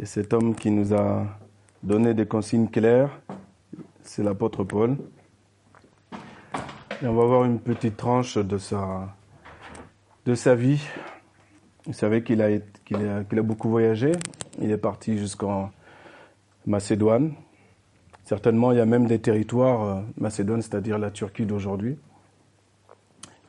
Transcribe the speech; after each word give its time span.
Et 0.00 0.06
cet 0.06 0.32
homme 0.32 0.54
qui 0.54 0.70
nous 0.70 0.94
a 0.94 1.26
donné 1.82 2.14
des 2.14 2.24
consignes 2.24 2.68
claires, 2.68 3.20
c'est 4.02 4.22
l'apôtre 4.22 4.64
Paul. 4.64 4.96
Et 7.02 7.06
on 7.06 7.12
va 7.12 7.26
voir 7.26 7.44
une 7.44 7.60
petite 7.60 7.98
tranche 7.98 8.38
de 8.38 8.56
sa, 8.56 9.14
vie. 10.54 10.82
Vous 11.84 11.92
savez 11.92 12.24
qu'il 12.24 12.40
a, 12.40 13.42
beaucoup 13.42 13.68
voyagé. 13.68 14.12
Il 14.58 14.70
est 14.70 14.78
parti 14.78 15.18
jusqu'en 15.18 15.70
Macédoine. 16.64 17.34
Certainement, 18.24 18.72
il 18.72 18.78
y 18.78 18.80
a 18.80 18.86
même 18.86 19.06
des 19.06 19.18
territoires 19.18 19.82
euh, 19.82 20.00
Macédoine, 20.16 20.62
c'est-à-dire 20.62 20.98
la 20.98 21.10
Turquie 21.10 21.44
d'aujourd'hui. 21.44 21.98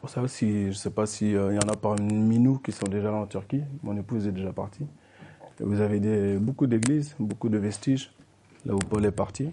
Pour 0.01 0.09
ça 0.09 0.21
aussi, 0.21 0.63
je 0.63 0.67
ne 0.67 0.73
sais 0.73 0.89
pas 0.89 1.05
s'il 1.05 1.31
y 1.31 1.37
en 1.37 1.69
a 1.69 1.77
parmi 1.77 2.39
nous 2.39 2.57
qui 2.57 2.73
sont 2.73 2.87
déjà 2.87 3.09
là 3.09 3.17
en 3.17 3.27
Turquie. 3.27 3.63
Mon 3.83 3.95
épouse 3.95 4.27
est 4.27 4.31
déjà 4.31 4.51
partie. 4.51 4.85
Vous 5.61 5.79
avez 5.79 6.37
beaucoup 6.37 6.65
d'églises, 6.65 7.15
beaucoup 7.19 7.47
de 7.47 7.57
vestiges, 7.57 8.11
là 8.65 8.73
où 8.73 8.79
Paul 8.79 9.05
est 9.05 9.11
parti. 9.11 9.51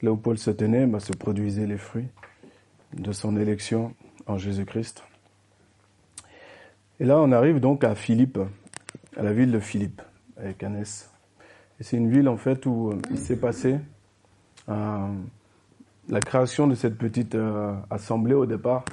Là 0.00 0.10
où 0.10 0.16
Paul 0.16 0.38
se 0.38 0.50
tenait, 0.50 0.86
bah, 0.86 1.00
se 1.00 1.12
produisaient 1.12 1.66
les 1.66 1.76
fruits 1.76 2.08
de 2.94 3.12
son 3.12 3.36
élection 3.36 3.94
en 4.26 4.38
Jésus-Christ. 4.38 5.04
Et 6.98 7.04
là, 7.04 7.20
on 7.20 7.30
arrive 7.30 7.60
donc 7.60 7.84
à 7.84 7.94
Philippe, 7.94 8.38
à 9.16 9.22
la 9.22 9.32
ville 9.32 9.52
de 9.52 9.60
Philippe, 9.60 10.00
avec 10.36 10.62
un 10.62 10.74
S. 10.76 11.10
C'est 11.80 11.96
une 11.96 12.10
ville, 12.10 12.28
en 12.28 12.36
fait, 12.36 12.64
où 12.64 12.94
il 13.10 13.18
s'est 13.18 13.38
passé 13.38 13.78
euh, 14.68 15.08
la 16.08 16.20
création 16.20 16.66
de 16.66 16.74
cette 16.74 16.96
petite 16.96 17.34
euh, 17.34 17.74
assemblée 17.90 18.34
au 18.34 18.46
départ 18.46 18.84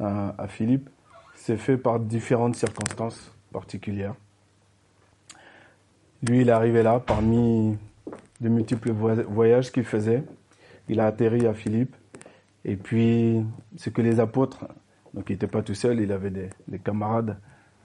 euh, 0.00 0.32
à 0.36 0.48
Philippe 0.48 0.90
s'est 1.34 1.56
fait 1.56 1.76
par 1.76 1.98
différentes 1.98 2.56
circonstances 2.56 3.32
particulières. 3.52 4.14
Lui, 6.22 6.42
il 6.42 6.48
est 6.48 6.52
arrivé 6.52 6.82
là 6.82 7.00
parmi 7.00 7.76
de 8.40 8.48
multiples 8.48 8.92
voyages 8.92 9.72
qu'il 9.72 9.84
faisait. 9.84 10.22
Il 10.88 11.00
a 11.00 11.06
atterri 11.06 11.46
à 11.46 11.54
Philippe. 11.54 11.96
Et 12.64 12.76
puis, 12.76 13.44
ce 13.76 13.90
que 13.90 14.02
les 14.02 14.20
apôtres, 14.20 14.66
donc 15.14 15.28
il 15.28 15.32
n'était 15.32 15.48
pas 15.48 15.62
tout 15.62 15.74
seul, 15.74 16.00
il 16.00 16.12
avait 16.12 16.30
des, 16.30 16.50
des 16.68 16.78
camarades 16.78 17.36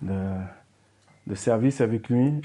de, 0.03 0.13
de, 1.25 1.35
service 1.35 1.81
avec 1.81 2.09
lui. 2.09 2.41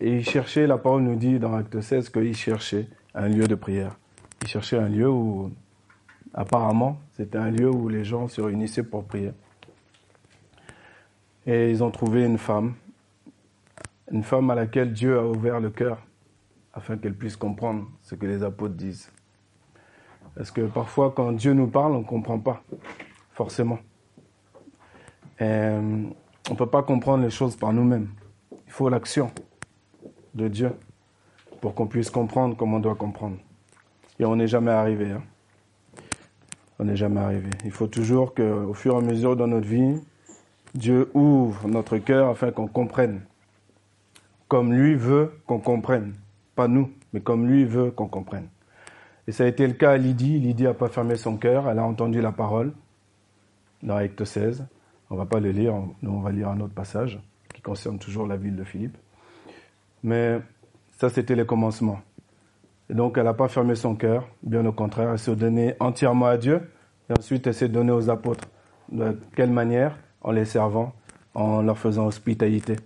Et 0.00 0.16
il 0.16 0.24
cherchait, 0.24 0.66
la 0.66 0.78
parole 0.78 1.02
nous 1.02 1.14
dit 1.14 1.38
dans 1.38 1.54
Acte 1.54 1.80
16 1.80 2.08
qu'il 2.08 2.34
cherchait 2.34 2.88
un 3.14 3.28
lieu 3.28 3.46
de 3.46 3.54
prière. 3.54 3.96
Il 4.42 4.48
cherchait 4.48 4.78
un 4.78 4.88
lieu 4.88 5.08
où, 5.08 5.52
apparemment, 6.34 6.98
c'était 7.16 7.38
un 7.38 7.50
lieu 7.50 7.70
où 7.70 7.88
les 7.88 8.02
gens 8.04 8.26
se 8.26 8.40
réunissaient 8.40 8.82
pour 8.82 9.04
prier. 9.04 9.30
Et 11.46 11.70
ils 11.70 11.84
ont 11.84 11.90
trouvé 11.90 12.24
une 12.24 12.38
femme, 12.38 12.74
une 14.10 14.22
femme 14.22 14.50
à 14.50 14.54
laquelle 14.54 14.92
Dieu 14.92 15.18
a 15.18 15.24
ouvert 15.24 15.60
le 15.60 15.70
cœur 15.70 15.98
afin 16.72 16.96
qu'elle 16.96 17.14
puisse 17.14 17.36
comprendre 17.36 17.86
ce 18.02 18.14
que 18.14 18.26
les 18.26 18.42
apôtres 18.42 18.74
disent. 18.74 19.10
Parce 20.34 20.50
que 20.50 20.62
parfois, 20.62 21.12
quand 21.14 21.32
Dieu 21.32 21.52
nous 21.52 21.66
parle, 21.66 21.92
on 21.92 22.00
ne 22.00 22.04
comprend 22.04 22.38
pas, 22.38 22.62
forcément. 23.32 23.78
Et 25.40 25.44
on 25.44 26.52
ne 26.52 26.56
peut 26.56 26.66
pas 26.66 26.82
comprendre 26.82 27.24
les 27.24 27.30
choses 27.30 27.56
par 27.56 27.72
nous-mêmes. 27.72 28.08
Il 28.66 28.72
faut 28.72 28.88
l'action 28.88 29.30
de 30.34 30.48
Dieu 30.48 30.72
pour 31.60 31.74
qu'on 31.74 31.86
puisse 31.86 32.10
comprendre 32.10 32.56
comme 32.56 32.74
on 32.74 32.80
doit 32.80 32.94
comprendre. 32.94 33.36
Et 34.18 34.24
on 34.24 34.36
n'est 34.36 34.46
jamais 34.46 34.70
arrivé. 34.70 35.10
Hein. 35.10 35.22
On 36.78 36.84
n'est 36.84 36.96
jamais 36.96 37.20
arrivé. 37.20 37.50
Il 37.64 37.72
faut 37.72 37.86
toujours 37.86 38.34
qu'au 38.34 38.74
fur 38.74 38.94
et 38.94 38.98
à 38.98 39.00
mesure 39.00 39.36
dans 39.36 39.46
notre 39.46 39.66
vie, 39.66 40.00
Dieu 40.74 41.10
ouvre 41.14 41.68
notre 41.68 41.98
cœur 41.98 42.28
afin 42.28 42.52
qu'on 42.52 42.68
comprenne. 42.68 43.22
Comme 44.50 44.72
lui 44.72 44.96
veut 44.96 45.30
qu'on 45.46 45.60
comprenne. 45.60 46.14
Pas 46.56 46.66
nous, 46.66 46.90
mais 47.12 47.20
comme 47.20 47.46
lui 47.46 47.64
veut 47.64 47.92
qu'on 47.92 48.08
comprenne. 48.08 48.48
Et 49.28 49.32
ça 49.32 49.44
a 49.44 49.46
été 49.46 49.64
le 49.64 49.74
cas 49.74 49.92
à 49.92 49.96
Lydie. 49.96 50.40
Lydie 50.40 50.64
n'a 50.64 50.74
pas 50.74 50.88
fermé 50.88 51.14
son 51.14 51.36
cœur. 51.36 51.68
Elle 51.70 51.78
a 51.78 51.84
entendu 51.84 52.20
la 52.20 52.32
parole 52.32 52.72
dans 53.84 53.94
Acte 53.94 54.24
16. 54.24 54.66
On 55.08 55.14
ne 55.14 55.20
va 55.20 55.26
pas 55.26 55.38
le 55.38 55.52
lire. 55.52 55.74
Nous, 56.02 56.10
on 56.10 56.18
va 56.18 56.32
lire 56.32 56.48
un 56.48 56.58
autre 56.58 56.74
passage 56.74 57.20
qui 57.54 57.62
concerne 57.62 58.00
toujours 58.00 58.26
la 58.26 58.36
ville 58.36 58.56
de 58.56 58.64
Philippe. 58.64 58.98
Mais 60.02 60.40
ça, 60.98 61.10
c'était 61.10 61.36
le 61.36 61.44
commencement. 61.44 62.00
Et 62.88 62.94
donc, 62.94 63.18
elle 63.18 63.26
n'a 63.26 63.34
pas 63.34 63.46
fermé 63.46 63.76
son 63.76 63.94
cœur. 63.94 64.26
Bien 64.42 64.66
au 64.66 64.72
contraire, 64.72 65.10
elle 65.12 65.18
s'est 65.20 65.36
donnée 65.36 65.76
entièrement 65.78 66.26
à 66.26 66.36
Dieu. 66.36 66.72
Et 67.08 67.12
ensuite, 67.16 67.46
elle 67.46 67.54
s'est 67.54 67.68
donnée 67.68 67.92
aux 67.92 68.10
apôtres. 68.10 68.48
De 68.90 69.16
quelle 69.36 69.52
manière? 69.52 69.96
En 70.22 70.32
les 70.32 70.44
servant, 70.44 70.92
en 71.34 71.62
leur 71.62 71.78
faisant 71.78 72.08
hospitalité. 72.08 72.78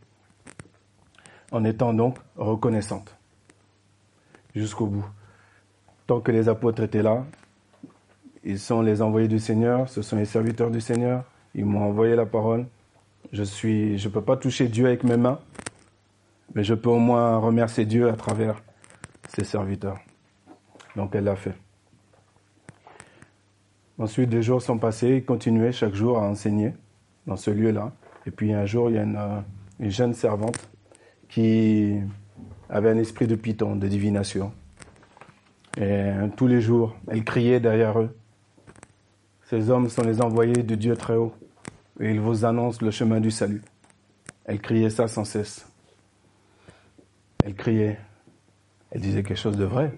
En 1.54 1.62
étant 1.62 1.94
donc 1.94 2.19
reconnaissante. 2.34 3.16
Jusqu'au 4.56 4.87
bout. 4.87 5.06
Tant 6.09 6.20
que 6.20 6.32
les 6.32 6.48
apôtres 6.48 6.82
étaient 6.82 7.04
là, 7.04 7.25
ils 8.42 8.59
sont 8.59 8.82
les 8.82 9.00
envoyés 9.00 9.28
du 9.28 9.38
Seigneur, 9.38 9.88
ce 9.88 10.03
sont 10.03 10.16
les 10.16 10.25
serviteurs 10.25 10.72
du 10.72 10.81
Seigneur. 10.81 11.22
Ils 11.54 11.64
m'ont 11.64 11.84
envoyé 11.84 12.16
la 12.16 12.26
parole. 12.26 12.66
Je 13.31 13.44
suis, 13.44 13.98
je 13.98 14.09
peux 14.09 14.20
pas 14.20 14.37
toucher 14.37 14.66
Dieu 14.66 14.87
avec 14.87 15.04
mes 15.04 15.16
mains, 15.16 15.38
mais 16.56 16.64
je 16.64 16.75
peux 16.75 16.91
au 16.91 16.98
moins 16.98 17.38
remercier 17.38 17.87
Dieu 17.87 18.09
à 18.10 18.14
travers 18.14 18.60
ses 19.28 19.44
serviteurs. 19.44 20.00
Donc 20.97 21.14
elle 21.14 21.22
l'a 21.22 21.37
fait. 21.37 21.54
Ensuite, 23.97 24.28
des 24.28 24.43
jours 24.43 24.60
sont 24.60 24.78
passés, 24.78 25.19
il 25.19 25.25
continuait 25.25 25.70
chaque 25.70 25.94
jour 25.94 26.19
à 26.19 26.22
enseigner 26.22 26.72
dans 27.28 27.37
ce 27.37 27.53
lieu-là. 27.53 27.93
Et 28.26 28.32
puis 28.32 28.53
un 28.53 28.66
jour, 28.66 28.91
il 28.91 28.97
y 28.97 28.98
a 28.98 29.04
une 29.04 29.91
jeune 29.91 30.14
servante 30.14 30.69
qui 31.34 32.00
avait 32.69 32.91
un 32.91 32.97
esprit 32.97 33.27
de 33.27 33.34
python, 33.34 33.75
de 33.75 33.89
divination. 33.89 34.53
Et 35.77 36.12
tous 36.37 36.47
les 36.47 36.61
jours, 36.61 36.97
elle 37.09 37.25
criait 37.25 37.59
derrière 37.59 37.99
eux. 37.99 38.17
Ces 39.43 39.69
hommes 39.69 39.89
sont 39.89 40.03
les 40.03 40.23
envoyés 40.23 40.62
de 40.62 40.77
Dieu 40.77 40.97
très 40.97 41.17
haut. 41.17 41.34
Et 41.99 42.12
ils 42.12 42.21
vous 42.21 42.44
annoncent 42.44 42.84
le 42.84 42.93
chemin 42.93 43.19
du 43.19 43.33
salut. 43.33 43.62
Elle 44.44 44.61
criait 44.61 44.91
ça 44.91 45.09
sans 45.09 45.25
cesse. 45.25 45.67
Elle 47.44 47.56
criait. 47.56 47.99
Elle 48.93 49.00
disait 49.00 49.25
quelque 49.25 49.37
chose 49.37 49.56
de 49.56 49.65
vrai. 49.65 49.93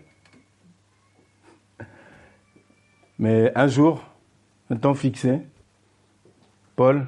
Mais 3.19 3.53
un 3.55 3.69
jour, 3.69 4.03
un 4.71 4.77
temps 4.77 4.95
fixé, 4.95 5.43
Paul 6.77 7.07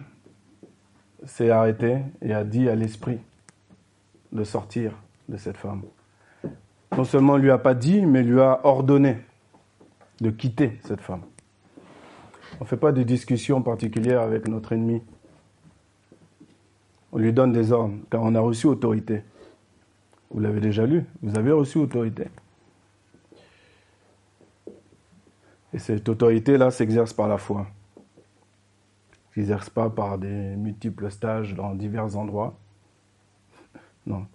s'est 1.24 1.48
arrêté 1.48 2.00
et 2.20 2.34
a 2.34 2.44
dit 2.44 2.68
à 2.68 2.74
l'esprit 2.74 3.20
de 4.32 4.44
sortir 4.44 4.92
de 5.28 5.36
cette 5.36 5.56
femme 5.56 5.82
non 6.96 7.04
seulement 7.04 7.36
lui 7.36 7.50
a 7.50 7.58
pas 7.58 7.74
dit, 7.74 8.04
mais 8.04 8.22
lui 8.22 8.40
a 8.40 8.60
ordonné 8.64 9.18
de 10.20 10.30
quitter 10.30 10.78
cette 10.82 11.00
femme. 11.00 11.22
On 12.60 12.64
ne 12.64 12.68
fait 12.68 12.76
pas 12.76 12.92
de 12.92 13.02
discussion 13.02 13.62
particulière 13.62 14.20
avec 14.20 14.48
notre 14.48 14.72
ennemi. 14.72 15.02
On 17.12 17.18
lui 17.18 17.32
donne 17.32 17.52
des 17.52 17.72
ordres, 17.72 17.94
car 18.10 18.22
on 18.22 18.34
a 18.34 18.40
reçu 18.40 18.66
autorité. 18.66 19.22
Vous 20.30 20.40
l'avez 20.40 20.60
déjà 20.60 20.86
lu, 20.86 21.04
vous 21.22 21.38
avez 21.38 21.52
reçu 21.52 21.78
autorité. 21.78 22.28
Et 25.72 25.78
cette 25.78 26.08
autorité-là 26.08 26.70
s'exerce 26.70 27.12
par 27.12 27.28
la 27.28 27.38
foi. 27.38 27.66
S'exerce 29.34 29.70
pas 29.70 29.88
par 29.88 30.18
des 30.18 30.56
multiples 30.56 31.10
stages 31.10 31.54
dans 31.54 31.74
divers 31.74 32.16
endroits. 32.16 32.58
Non, 34.08 34.26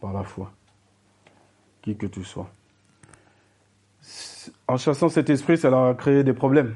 par 0.00 0.12
la 0.12 0.24
foi 0.24 0.52
qui 1.82 1.96
que 1.96 2.06
tu 2.06 2.24
sois. 2.24 2.50
En 4.66 4.76
chassant 4.76 5.08
cet 5.08 5.30
esprit, 5.30 5.56
ça 5.56 5.70
leur 5.70 5.84
a 5.86 5.94
créé 5.94 6.24
des 6.24 6.32
problèmes. 6.32 6.74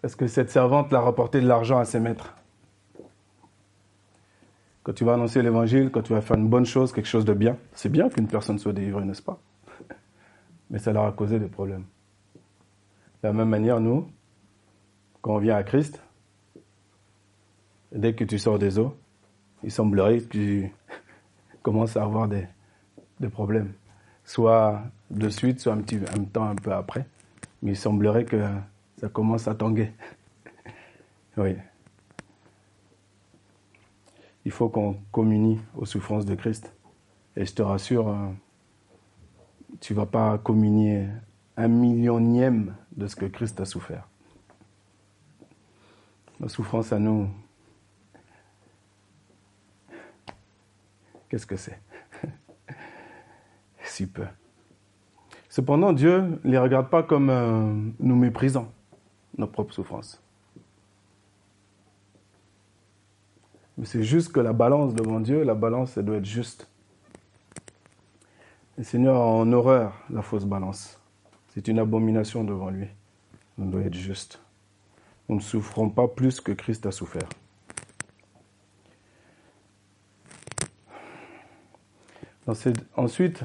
Parce 0.00 0.16
que 0.16 0.26
cette 0.26 0.50
servante 0.50 0.90
l'a 0.90 1.00
rapporté 1.00 1.40
de 1.40 1.46
l'argent 1.46 1.78
à 1.78 1.84
ses 1.84 2.00
maîtres? 2.00 2.34
Quand 4.84 4.94
tu 4.94 5.04
vas 5.04 5.14
annoncer 5.14 5.42
l'évangile, 5.42 5.90
quand 5.90 6.02
tu 6.02 6.14
vas 6.14 6.22
faire 6.22 6.38
une 6.38 6.48
bonne 6.48 6.64
chose, 6.64 6.92
quelque 6.92 7.08
chose 7.08 7.26
de 7.26 7.34
bien, 7.34 7.58
c'est 7.74 7.90
bien 7.90 8.08
qu'une 8.08 8.26
personne 8.26 8.58
soit 8.58 8.72
délivrée, 8.72 9.04
n'est-ce 9.04 9.22
pas? 9.22 9.38
Mais 10.70 10.78
ça 10.78 10.92
leur 10.92 11.04
a 11.04 11.12
causé 11.12 11.38
des 11.38 11.48
problèmes. 11.48 11.84
De 13.22 13.28
la 13.28 13.32
même 13.34 13.48
manière, 13.48 13.80
nous, 13.80 14.10
quand 15.20 15.34
on 15.34 15.38
vient 15.38 15.56
à 15.56 15.62
Christ, 15.62 16.02
dès 17.92 18.14
que 18.14 18.24
tu 18.24 18.38
sors 18.38 18.58
des 18.58 18.78
eaux, 18.78 18.96
il 19.62 19.70
semblerait 19.70 20.20
que 20.20 20.28
tu 20.28 20.72
commences 21.62 21.96
à 21.96 22.02
avoir 22.02 22.28
des, 22.28 22.46
de 23.20 23.28
problèmes. 23.28 23.72
Soit 24.24 24.82
de 25.10 25.28
suite, 25.28 25.60
soit 25.60 25.72
un 25.72 25.80
petit 25.80 25.98
un 26.14 26.24
temps 26.24 26.48
un 26.48 26.54
peu 26.54 26.72
après. 26.72 27.06
Mais 27.62 27.72
il 27.72 27.76
semblerait 27.76 28.24
que 28.24 28.42
ça 28.98 29.08
commence 29.08 29.48
à 29.48 29.54
tanguer. 29.54 29.92
oui. 31.36 31.56
Il 34.44 34.50
faut 34.52 34.68
qu'on 34.68 34.96
communie 35.12 35.60
aux 35.76 35.84
souffrances 35.84 36.24
de 36.24 36.34
Christ. 36.34 36.72
Et 37.36 37.44
je 37.44 37.54
te 37.54 37.62
rassure, 37.62 38.08
euh, 38.08 38.28
tu 39.80 39.94
vas 39.94 40.06
pas 40.06 40.38
communier 40.38 41.06
un 41.56 41.68
millionième 41.68 42.74
de 42.96 43.06
ce 43.06 43.16
que 43.16 43.26
Christ 43.26 43.60
a 43.60 43.64
souffert. 43.64 44.08
La 46.40 46.48
souffrance 46.48 46.92
à 46.92 46.98
nous, 46.98 47.28
Qu'est-ce 51.28 51.46
que 51.46 51.56
c'est? 51.56 51.80
Si 53.84 54.06
peu. 54.06 54.26
Cependant, 55.48 55.92
Dieu 55.92 56.20
ne 56.44 56.50
les 56.50 56.58
regarde 56.58 56.90
pas 56.90 57.02
comme 57.02 57.30
euh, 57.30 57.72
nous 58.00 58.16
méprisant 58.16 58.70
nos 59.38 59.46
propres 59.46 59.72
souffrances. 59.72 60.22
Mais 63.78 63.86
c'est 63.86 64.02
juste 64.02 64.32
que 64.32 64.40
la 64.40 64.52
balance 64.52 64.94
devant 64.94 65.20
Dieu, 65.20 65.42
la 65.44 65.54
balance, 65.54 65.96
elle 65.96 66.04
doit 66.04 66.16
être 66.16 66.24
juste. 66.24 66.68
Le 68.76 68.84
Seigneur 68.84 69.16
a 69.16 69.24
en 69.24 69.50
horreur 69.52 69.94
la 70.10 70.22
fausse 70.22 70.44
balance. 70.44 71.00
C'est 71.48 71.66
une 71.68 71.78
abomination 71.78 72.44
devant 72.44 72.70
lui. 72.70 72.88
On 73.58 73.66
doit 73.66 73.82
être 73.82 73.94
juste. 73.94 74.40
Nous 75.28 75.36
ne 75.36 75.40
souffrons 75.40 75.90
pas 75.90 76.08
plus 76.08 76.40
que 76.40 76.52
Christ 76.52 76.86
a 76.86 76.92
souffert. 76.92 77.28
Ensuite, 82.48 83.44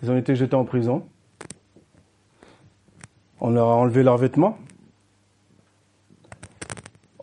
ils 0.00 0.10
ont 0.10 0.16
été 0.16 0.36
jetés 0.36 0.54
en 0.54 0.64
prison. 0.64 1.08
On 3.40 3.50
leur 3.50 3.66
a 3.68 3.74
enlevé 3.74 4.04
leurs 4.04 4.16
vêtements. 4.16 4.56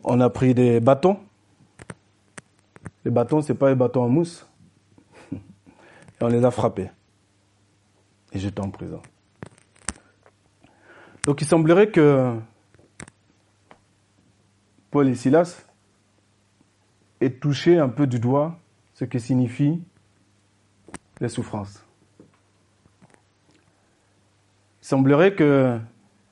On 0.03 0.19
a 0.19 0.29
pris 0.29 0.53
des 0.53 0.81
bâtons. 0.81 1.19
Les 3.05 3.11
bâtons, 3.11 3.41
ce 3.41 3.53
n'est 3.53 3.57
pas 3.57 3.69
les 3.69 3.75
bâtons 3.75 4.03
en 4.03 4.09
mousse. 4.09 4.45
Et 5.31 5.37
on 6.19 6.27
les 6.27 6.43
a 6.43 6.51
frappés. 6.51 6.91
Et 8.33 8.39
jetés 8.39 8.61
en 8.61 8.71
prison. 8.71 9.01
Donc 11.23 11.41
il 11.41 11.47
semblerait 11.47 11.91
que 11.91 12.35
Paul 14.89 15.07
et 15.07 15.15
Silas 15.15 15.65
aient 17.21 17.31
touché 17.31 17.77
un 17.77 17.87
peu 17.87 18.05
du 18.05 18.19
doigt 18.19 18.59
ce 18.95 19.05
que 19.05 19.17
signifient 19.17 19.81
les 21.21 21.29
souffrances. 21.29 21.85
Il 24.81 24.87
semblerait 24.87 25.35
que 25.35 25.79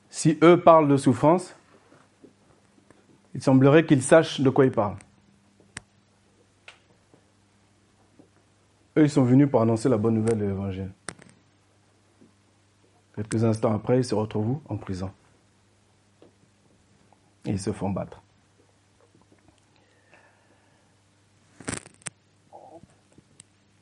si 0.10 0.38
eux 0.42 0.60
parlent 0.60 0.88
de 0.88 0.98
souffrance, 0.98 1.56
il 3.36 3.42
semblerait 3.42 3.86
qu'ils 3.86 4.02
sachent 4.02 4.42
de 4.42 4.50
quoi 4.50 4.66
ils 4.66 4.72
parlent. 4.72 4.98
Eux, 8.98 9.04
ils 9.04 9.10
sont 9.10 9.24
venus 9.24 9.50
pour 9.50 9.62
annoncer 9.62 9.88
la 9.88 9.98
bonne 9.98 10.16
nouvelle 10.16 10.40
de 10.40 10.46
l'Évangile. 10.46 10.92
Quelques 13.16 13.44
instants 13.44 13.74
après, 13.74 14.00
ils 14.00 14.04
se 14.04 14.16
retrouvent 14.16 14.60
en 14.68 14.78
prison. 14.78 15.12
Ils 17.46 17.60
se 17.60 17.72
font 17.72 17.92
battre. 17.92 18.22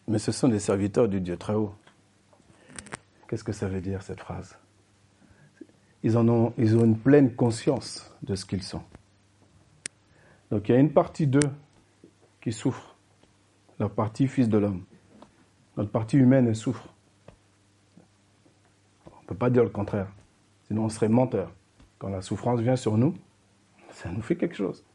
Mais 0.07 0.19
ce 0.19 0.31
sont 0.31 0.47
des 0.47 0.59
serviteurs 0.59 1.09
du 1.09 1.19
Dieu 1.19 1.37
très 1.37 1.53
haut. 1.53 1.73
Qu'est-ce 3.27 3.43
que 3.43 3.51
ça 3.51 3.67
veut 3.67 3.81
dire 3.81 4.01
cette 4.01 4.21
phrase? 4.21 4.57
Ils, 6.03 6.17
en 6.17 6.27
ont, 6.29 6.53
ils 6.57 6.77
ont 6.77 6.85
une 6.85 6.97
pleine 6.97 7.35
conscience 7.35 8.15
de 8.23 8.35
ce 8.35 8.45
qu'ils 8.45 8.63
sont. 8.63 8.83
Donc 10.49 10.69
il 10.69 10.71
y 10.71 10.75
a 10.75 10.79
une 10.79 10.93
partie 10.93 11.27
d'eux 11.27 11.49
qui 12.39 12.53
souffre, 12.53 12.95
la 13.79 13.89
partie 13.89 14.27
fils 14.27 14.47
de 14.47 14.57
l'homme. 14.57 14.83
Notre 15.75 15.91
partie 15.91 16.17
humaine, 16.17 16.53
souffre. 16.55 16.93
On 19.07 19.21
ne 19.23 19.27
peut 19.27 19.35
pas 19.35 19.49
dire 19.49 19.63
le 19.63 19.69
contraire, 19.69 20.09
sinon 20.67 20.85
on 20.85 20.89
serait 20.89 21.09
menteur. 21.09 21.51
Quand 21.99 22.09
la 22.09 22.21
souffrance 22.21 22.61
vient 22.61 22.77
sur 22.77 22.97
nous, 22.97 23.13
ça 23.91 24.09
nous 24.09 24.21
fait 24.21 24.37
quelque 24.37 24.55
chose. 24.55 24.85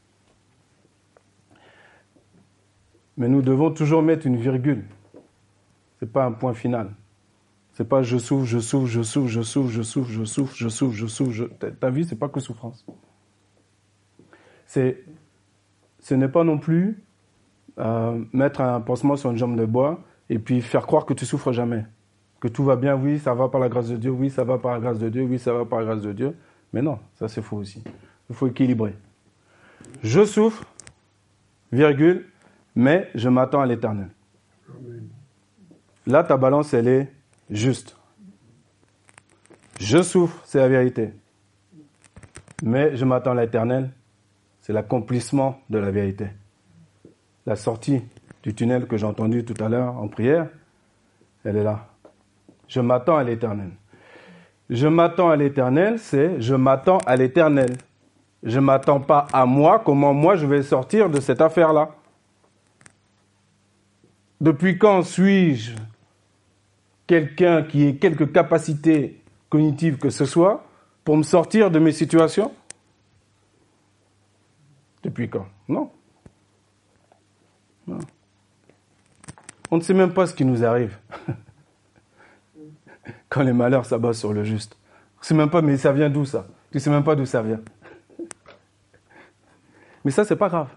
Mais 3.19 3.29
nous 3.29 3.43
devons 3.43 3.71
toujours 3.71 4.03
mettre 4.03 4.27
une 4.27 4.37
virgule. 4.37 4.87
N'est 6.03 6.09
pas 6.09 6.25
un 6.25 6.33
point 6.33 6.53
final. 6.53 6.91
C'est 7.71 7.89
pas 7.89 8.03
je 8.03 8.19
souffre, 8.19 8.45
je 8.45 8.59
souffre, 8.59 8.87
je 8.87 9.03
souffre, 9.03 9.29
je 9.29 9.43
souffre, 9.43 9.71
je 9.71 9.83
souffre, 9.83 10.11
je 10.11 10.25
souffre, 10.25 10.55
je 10.55 10.69
souffre, 10.69 10.93
je 10.93 11.07
souffre. 11.07 11.49
Ta 11.81 11.91
vie, 11.91 12.05
c'est 12.05 12.19
pas 12.19 12.29
que 12.29 12.41
souffrance. 12.41 12.85
Ce 14.67 16.15
n'est 16.15 16.29
pas 16.29 16.43
non 16.43 16.59
plus 16.59 17.03
euh, 17.79 18.23
mettre 18.33 18.61
un 18.61 18.81
pansement 18.81 19.17
sur 19.17 19.31
une 19.31 19.37
jambe 19.37 19.57
de 19.57 19.65
bois 19.65 20.01
et 20.29 20.39
puis 20.39 20.61
faire 20.61 20.87
croire 20.87 21.07
que 21.07 21.15
tu 21.15 21.25
souffres 21.25 21.53
jamais, 21.53 21.87
que 22.41 22.49
tout 22.49 22.65
va 22.65 22.75
bien. 22.75 22.97
Oui, 22.97 23.21
ça 23.21 23.33
va 23.33 23.49
par 23.49 23.61
la 23.61 23.69
grâce 23.69 23.89
de 23.89 23.97
Dieu. 23.97 24.11
Oui, 24.11 24.29
ça 24.29 24.43
va 24.43 24.59
par 24.59 24.73
la 24.73 24.81
grâce 24.81 24.99
de 24.99 25.09
Dieu. 25.09 25.23
Oui, 25.23 25.39
ça 25.39 25.53
va 25.53 25.65
par 25.65 25.79
la 25.79 25.85
grâce 25.85 26.03
de 26.03 26.13
Dieu. 26.13 26.37
Mais 26.73 26.83
non, 26.83 26.99
ça 27.15 27.29
c'est 27.29 27.43
faux 27.43 27.59
aussi. 27.59 27.83
Il 28.29 28.35
faut 28.35 28.49
équilibrer. 28.49 28.97
Je 30.03 30.25
souffre, 30.25 30.65
virgule, 31.71 32.27
mais 32.75 33.09
je 33.15 33.29
m'attends 33.29 33.61
à 33.61 33.67
l'éternel. 33.67 34.09
Là, 36.07 36.25
ta 36.25 36.37
balance, 36.37 36.75
elle 36.75 36.89
est 36.89 37.13
juste. 37.51 37.97
Je 39.79 40.03
souffre, 40.03 40.41
c'est 40.45 40.59
la 40.59 40.69
vérité. 40.69 41.13
Mais 42.63 42.97
je 42.97 43.05
m'attends 43.05 43.33
à 43.33 43.41
l'éternel, 43.41 43.91
c'est 44.61 44.73
l'accomplissement 44.73 45.61
de 45.71 45.79
la 45.79 45.91
vérité. 45.91 46.29
La 47.47 47.57
sortie 47.57 48.03
du 48.43 48.55
tunnel 48.55 48.87
que 48.87 48.97
j'ai 48.97 49.07
entendu 49.07 49.45
tout 49.45 49.61
à 49.63 49.69
l'heure 49.69 49.97
en 49.97 50.09
prière, 50.09 50.49
elle 51.45 51.57
est 51.57 51.65
là. 51.65 51.89
Je 52.69 52.81
m'attends 52.81 53.17
à 53.17 53.25
l'éternel. 53.25 53.71
Je 54.71 54.87
m'attends 54.87 55.31
à 55.31 55.37
l'éternel, 55.37 55.99
c'est 55.99 56.41
je 56.41 56.55
m'attends 56.55 56.99
à 56.99 57.17
l'éternel. 57.17 57.77
Je 58.43 58.59
ne 58.59 58.65
m'attends 58.65 59.01
pas 59.01 59.27
à 59.33 59.47
moi, 59.47 59.83
comment 59.85 60.15
moi 60.15 60.37
je 60.37 60.47
vais 60.47 60.63
sortir 60.63 61.11
de 61.11 61.21
cette 61.21 61.41
affaire-là. 61.41 61.91
Depuis 64.41 64.79
quand 64.79 65.03
suis-je 65.03 65.77
quelqu'un 67.07 67.63
qui 67.63 67.87
ait 67.87 67.97
quelques 67.97 68.33
capacités 68.33 69.21
cognitives 69.49 69.99
que 69.99 70.11
ce 70.11 70.25
soit 70.25 70.65
pour 71.05 71.17
me 71.17 71.23
sortir 71.23 71.71
de 71.71 71.79
mes 71.79 71.93
situations? 71.93 72.53
Depuis 75.03 75.29
quand? 75.29 75.47
Non. 75.69 75.91
non. 77.87 77.99
On 79.71 79.77
ne 79.77 79.83
sait 79.83 79.95
même 79.95 80.13
pas 80.13 80.27
ce 80.27 80.35
qui 80.35 80.45
nous 80.45 80.65
arrive 80.65 80.97
quand 83.29 83.43
les 83.43 83.53
malheurs 83.53 83.85
s'abattent 83.85 84.15
sur 84.15 84.33
le 84.33 84.45
juste. 84.45 84.77
On 85.17 85.21
ne 85.21 85.25
sait 85.25 85.35
même 85.35 85.51
pas, 85.51 85.63
mais 85.63 85.77
ça 85.77 85.93
vient 85.93 86.11
d'où 86.11 86.25
ça? 86.25 86.47
Tu 86.71 86.77
ne 86.77 86.81
sais 86.81 86.91
même 86.91 87.05
pas 87.05 87.17
d'où 87.17 87.27
ça 87.27 87.43
vient. 87.43 87.61
Mais 90.05 90.11
ça, 90.11 90.25
c'est 90.25 90.37
pas 90.37 90.49
grave. 90.49 90.69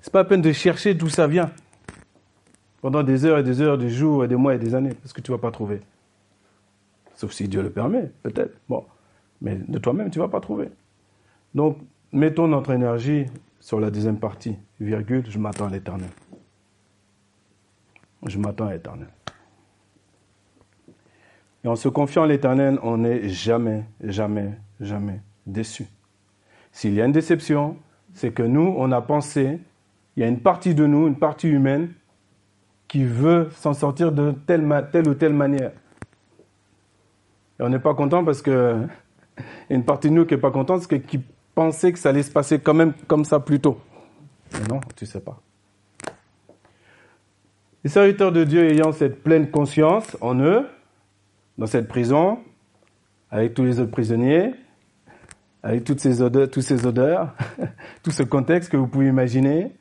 C'est 0.00 0.12
pas 0.12 0.20
la 0.20 0.24
peine 0.24 0.42
de 0.42 0.52
chercher 0.52 0.94
d'où 0.94 1.08
ça 1.08 1.26
vient 1.26 1.50
pendant 2.80 3.02
des 3.02 3.24
heures 3.24 3.38
et 3.38 3.42
des 3.42 3.60
heures, 3.60 3.78
des 3.78 3.90
jours 3.90 4.24
et 4.24 4.28
des 4.28 4.36
mois 4.36 4.54
et 4.54 4.58
des 4.58 4.74
années, 4.74 4.94
parce 4.94 5.12
que 5.12 5.20
tu 5.20 5.30
ne 5.30 5.36
vas 5.36 5.40
pas 5.40 5.50
trouver. 5.50 5.80
Sauf 7.14 7.32
si 7.32 7.48
Dieu 7.48 7.62
le 7.62 7.70
permet, 7.70 8.10
peut-être. 8.22 8.56
Bon, 8.68 8.84
mais 9.42 9.56
de 9.56 9.78
toi-même, 9.78 10.10
tu 10.10 10.18
ne 10.18 10.24
vas 10.24 10.30
pas 10.30 10.40
trouver. 10.40 10.70
Donc, 11.54 11.78
mettons 12.12 12.48
notre 12.48 12.70
énergie 12.70 13.26
sur 13.58 13.80
la 13.80 13.90
deuxième 13.90 14.18
partie, 14.18 14.56
virgule, 14.80 15.24
je 15.28 15.38
m'attends 15.38 15.66
à 15.66 15.70
l'éternel. 15.70 16.08
Je 18.26 18.38
m'attends 18.38 18.66
à 18.66 18.72
l'éternel. 18.72 19.08
Et 21.62 21.68
en 21.68 21.76
se 21.76 21.88
confiant 21.88 22.22
à 22.22 22.26
l'éternel, 22.26 22.78
on 22.82 22.98
n'est 22.98 23.28
jamais, 23.28 23.84
jamais, 24.02 24.52
jamais 24.80 25.20
déçu. 25.46 25.86
S'il 26.72 26.94
y 26.94 27.02
a 27.02 27.04
une 27.04 27.12
déception, 27.12 27.76
c'est 28.14 28.32
que 28.32 28.42
nous, 28.42 28.74
on 28.78 28.92
a 28.92 29.02
pensé, 29.02 29.60
il 30.16 30.20
y 30.20 30.24
a 30.24 30.28
une 30.28 30.40
partie 30.40 30.74
de 30.74 30.86
nous, 30.86 31.06
une 31.06 31.18
partie 31.18 31.48
humaine, 31.48 31.92
qui 32.90 33.04
veut 33.04 33.48
s'en 33.52 33.72
sortir 33.72 34.10
de 34.10 34.32
telle, 34.48 34.68
telle, 34.90 35.08
ou 35.08 35.14
telle 35.14 35.32
manière. 35.32 35.70
Et 37.58 37.62
on 37.62 37.68
n'est 37.68 37.78
pas 37.78 37.94
content 37.94 38.24
parce 38.24 38.42
que 38.42 38.78
y 39.38 39.72
a 39.72 39.76
une 39.76 39.84
partie 39.84 40.08
de 40.10 40.14
nous 40.14 40.26
qui 40.26 40.34
n'est 40.34 40.40
pas 40.40 40.50
contente, 40.50 40.82
c'est 40.82 41.00
qui 41.00 41.20
pensait 41.54 41.92
que 41.92 42.00
ça 42.00 42.08
allait 42.08 42.24
se 42.24 42.32
passer 42.32 42.58
quand 42.58 42.74
même 42.74 42.92
comme 43.06 43.24
ça 43.24 43.38
plus 43.38 43.60
tôt. 43.60 43.78
Mais 44.52 44.66
non, 44.68 44.80
tu 44.96 45.06
sais 45.06 45.20
pas. 45.20 45.40
Les 47.84 47.90
serviteurs 47.90 48.32
de 48.32 48.42
Dieu 48.42 48.68
ayant 48.68 48.90
cette 48.90 49.22
pleine 49.22 49.52
conscience 49.52 50.16
en 50.20 50.40
eux, 50.40 50.66
dans 51.58 51.66
cette 51.66 51.86
prison, 51.86 52.40
avec 53.30 53.54
tous 53.54 53.62
les 53.62 53.78
autres 53.78 53.92
prisonniers, 53.92 54.52
avec 55.62 55.84
toutes 55.84 56.00
ces 56.00 56.22
odeurs, 56.22 56.48
ces 56.52 56.86
odeurs, 56.86 57.36
tout 58.02 58.10
ce 58.10 58.24
contexte 58.24 58.68
que 58.68 58.76
vous 58.76 58.88
pouvez 58.88 59.06
imaginer, 59.06 59.76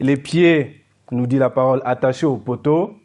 les 0.00 0.16
pieds 0.16 0.83
nous 1.10 1.26
dit 1.26 1.38
la 1.38 1.50
parole, 1.50 1.82
attachés 1.84 2.26
au 2.26 2.36
poteau. 2.36 2.96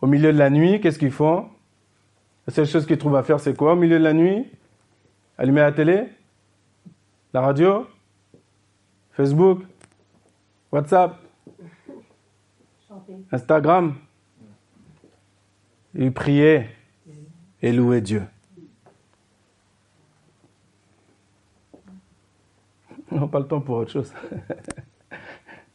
Au 0.00 0.06
milieu 0.06 0.32
de 0.32 0.38
la 0.38 0.50
nuit, 0.50 0.80
qu'est-ce 0.80 0.98
qu'ils 0.98 1.12
font? 1.12 1.48
La 2.46 2.52
seule 2.52 2.66
chose 2.66 2.86
qu'ils 2.86 2.98
trouvent 2.98 3.16
à 3.16 3.22
faire, 3.22 3.38
c'est 3.38 3.56
quoi 3.56 3.72
au 3.72 3.76
milieu 3.76 3.98
de 3.98 4.04
la 4.04 4.12
nuit? 4.12 4.46
Allumer 5.38 5.60
la 5.60 5.72
télé? 5.72 6.08
La 7.32 7.40
radio? 7.40 7.86
Facebook? 9.12 9.62
WhatsApp? 10.70 11.18
Instagram? 13.30 13.94
Et 15.94 16.10
prier. 16.10 16.66
Et 17.60 17.72
louer 17.72 18.00
Dieu. 18.00 18.22
On 23.12 23.20
n'a 23.20 23.26
pas 23.28 23.38
le 23.38 23.46
temps 23.46 23.60
pour 23.60 23.76
autre 23.76 23.92
chose. 23.92 24.12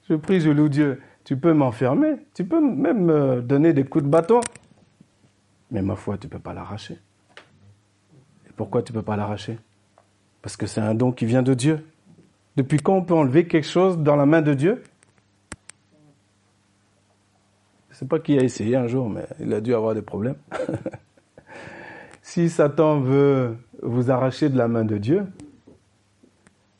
Je 0.10 0.16
prie, 0.16 0.40
je 0.40 0.50
loue 0.50 0.70
Dieu. 0.70 1.02
Tu 1.26 1.36
peux 1.36 1.54
m'enfermer, 1.54 2.16
tu 2.34 2.46
peux 2.46 2.62
même 2.62 3.04
me 3.04 3.42
donner 3.42 3.74
des 3.74 3.84
coups 3.84 4.06
de 4.06 4.10
bâton. 4.10 4.40
Mais 5.72 5.82
ma 5.82 5.96
foi, 5.96 6.18
tu 6.18 6.28
ne 6.28 6.32
peux 6.32 6.40
pas 6.40 6.54
l'arracher. 6.54 6.98
Et 8.48 8.54
pourquoi 8.56 8.82
tu 8.82 8.94
ne 8.94 9.00
peux 9.00 9.04
pas 9.04 9.18
l'arracher? 9.18 9.60
Parce 10.42 10.56
que 10.56 10.66
c'est 10.66 10.80
un 10.80 10.96
don 10.96 11.12
qui 11.12 11.26
vient 11.26 11.44
de 11.44 11.54
Dieu. 11.54 11.86
Depuis 12.56 12.78
quand 12.78 12.96
on 12.96 13.04
peut 13.04 13.14
enlever 13.14 13.48
quelque 13.48 13.68
chose 13.68 13.98
dans 13.98 14.16
la 14.16 14.26
main 14.26 14.42
de 14.42 14.54
Dieu? 14.54 14.82
Je 17.90 17.96
ne 17.96 17.98
sais 18.00 18.06
pas 18.06 18.20
qui 18.20 18.38
a 18.38 18.44
essayé 18.44 18.78
un 18.78 18.88
jour, 18.88 19.10
mais 19.10 19.26
il 19.40 19.54
a 19.54 19.60
dû 19.60 19.74
avoir 19.74 19.94
des 19.94 20.02
problèmes. 20.02 20.38
si 22.22 22.50
Satan 22.50 23.02
veut 23.02 23.58
vous 23.82 24.10
arracher 24.10 24.48
de 24.48 24.58
la 24.58 24.70
main 24.70 24.86
de 24.86 24.98
Dieu, 24.98 25.26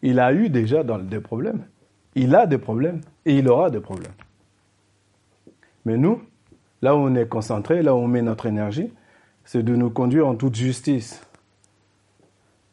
il 0.02 0.20
a 0.20 0.32
eu 0.32 0.50
déjà 0.50 0.84
des 0.84 1.20
problèmes. 1.20 1.66
Il 2.20 2.36
a 2.36 2.48
des 2.48 2.58
problèmes 2.58 3.02
et 3.26 3.38
il 3.38 3.48
aura 3.48 3.70
des 3.70 3.80
problèmes. 3.80 4.12
Mais 5.86 5.98
nous, 5.98 6.24
là 6.82 6.96
où 6.96 7.00
on 7.00 7.14
est 7.14 7.28
concentré, 7.28 7.84
là 7.84 7.94
où 7.94 8.00
on 8.00 8.08
met 8.08 8.24
notre 8.24 8.48
énergie, 8.48 8.92
c'est 9.46 9.62
de 9.62 9.76
nous 9.76 9.92
conduire 9.92 10.28
en 10.28 10.34
toute 10.34 10.56
justice 10.56 11.22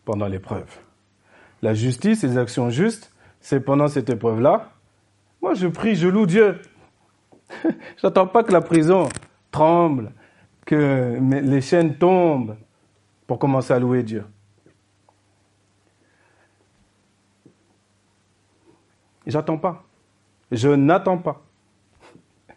pendant 0.06 0.28
l'épreuve. 0.28 0.78
La 1.60 1.74
justice, 1.74 2.22
les 2.22 2.38
actions 2.38 2.70
justes, 2.70 3.12
c'est 3.42 3.60
pendant 3.60 3.86
cette 3.86 4.08
épreuve-là. 4.08 4.70
Moi, 5.42 5.52
je 5.52 5.66
prie, 5.66 5.94
je 5.94 6.08
loue 6.08 6.24
Dieu. 6.24 6.62
J'attends 8.02 8.26
pas 8.26 8.44
que 8.44 8.52
la 8.52 8.62
prison 8.62 9.10
tremble, 9.50 10.10
que 10.64 11.18
les 11.20 11.60
chaînes 11.60 11.96
tombent 11.96 12.56
pour 13.26 13.38
commencer 13.38 13.74
à 13.74 13.78
louer 13.78 14.02
Dieu. 14.04 14.24
J'attends 19.26 19.58
pas. 19.58 19.84
Je 20.52 20.68
n'attends 20.68 21.18
pas. 21.18 21.42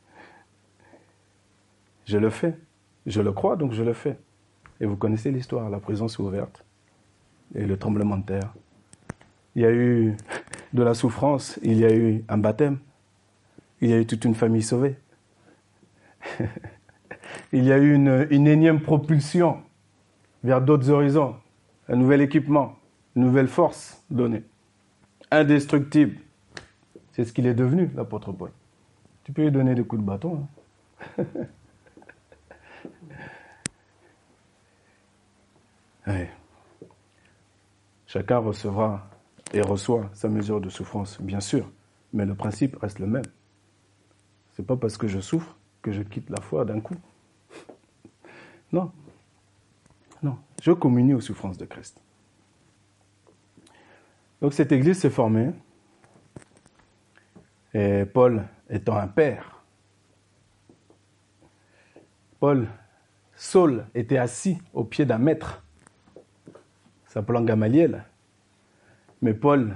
Je 2.06 2.18
le 2.18 2.30
fais. 2.30 2.58
Je 3.06 3.22
le 3.22 3.32
crois, 3.32 3.56
donc 3.56 3.72
je 3.72 3.84
le 3.84 3.94
fais. 3.94 4.18
Et 4.82 4.86
vous 4.86 4.98
connaissez 4.98 5.32
l'histoire, 5.32 5.70
la 5.70 5.80
prison 5.80 6.10
s'est 6.10 6.22
ouverte. 6.22 6.64
Et 7.56 7.66
le 7.66 7.78
tremblement 7.78 8.18
de 8.18 8.24
terre. 8.24 8.54
Il 9.56 9.62
y 9.62 9.66
a 9.66 9.72
eu 9.72 10.16
de 10.74 10.84
la 10.84 10.94
souffrance, 10.94 11.58
il 11.64 11.80
y 11.80 11.86
a 11.86 11.96
eu 11.96 12.26
un 12.28 12.38
baptême, 12.38 12.80
il 13.80 13.90
y 13.90 13.94
a 13.94 14.00
eu 14.00 14.06
toute 14.06 14.26
une 14.26 14.36
famille 14.36 14.62
sauvée. 14.62 14.98
il 17.54 17.64
y 17.64 17.72
a 17.72 17.78
eu 17.78 17.94
une, 17.94 18.28
une 18.30 18.48
énième 18.48 18.82
propulsion 18.82 19.62
vers 20.44 20.62
d'autres 20.62 20.90
horizons, 20.90 21.36
un 21.88 21.96
nouvel 21.96 22.20
équipement, 22.22 22.76
une 23.16 23.24
nouvelle 23.24 23.48
force 23.48 24.04
donnée, 24.10 24.44
indestructible. 25.32 26.18
C'est 27.18 27.26
ce 27.26 27.34
qu'il 27.34 27.48
est 27.48 27.56
devenu, 27.56 27.90
l'apôtre 27.96 28.32
Paul. 28.32 28.52
Tu 29.24 29.34
peux 29.34 29.42
lui 29.42 29.52
donner 29.52 29.74
des 29.74 29.84
coups 29.84 30.00
de 30.04 30.06
bâton. 30.06 30.48
Hein. 31.18 31.26
Chacun 38.06 38.38
recevra 38.38 39.10
et 39.52 39.62
reçoit 39.62 40.12
sa 40.14 40.30
mesure 40.30 40.62
de 40.62 40.70
souffrance, 40.70 41.20
bien 41.20 41.40
sûr, 41.40 41.68
mais 42.14 42.24
le 42.24 42.36
principe 42.36 42.76
reste 42.76 43.00
le 43.00 43.08
même. 43.08 43.26
C'est 44.54 44.66
pas 44.66 44.78
parce 44.78 44.96
que 44.96 45.08
je 45.08 45.20
souffre 45.20 45.58
que 45.82 45.92
je 45.92 46.04
quitte 46.04 46.30
la 46.30 46.40
foi 46.40 46.66
d'un 46.66 46.80
coup. 46.80 46.98
Non. 48.72 48.92
Non. 50.22 50.38
Je 50.62 50.72
communie 50.72 51.16
aux 51.16 51.22
souffrances 51.22 51.58
de 51.58 51.66
Christ. 51.66 52.00
Donc 54.40 54.54
cette 54.54 54.72
église 54.72 55.00
s'est 55.00 55.10
formée, 55.10 55.52
et 57.78 58.06
Paul 58.06 58.44
étant 58.72 58.98
un 58.98 59.08
père, 59.08 59.62
Paul, 62.40 62.68
Saul 63.36 63.86
était 63.94 64.18
assis 64.18 64.58
au 64.74 64.84
pied 64.84 65.06
d'un 65.06 65.20
maître 65.20 65.64
s'appelant 67.06 67.44
Gamaliel. 67.44 68.04
Mais 69.22 69.36
Paul, 69.36 69.76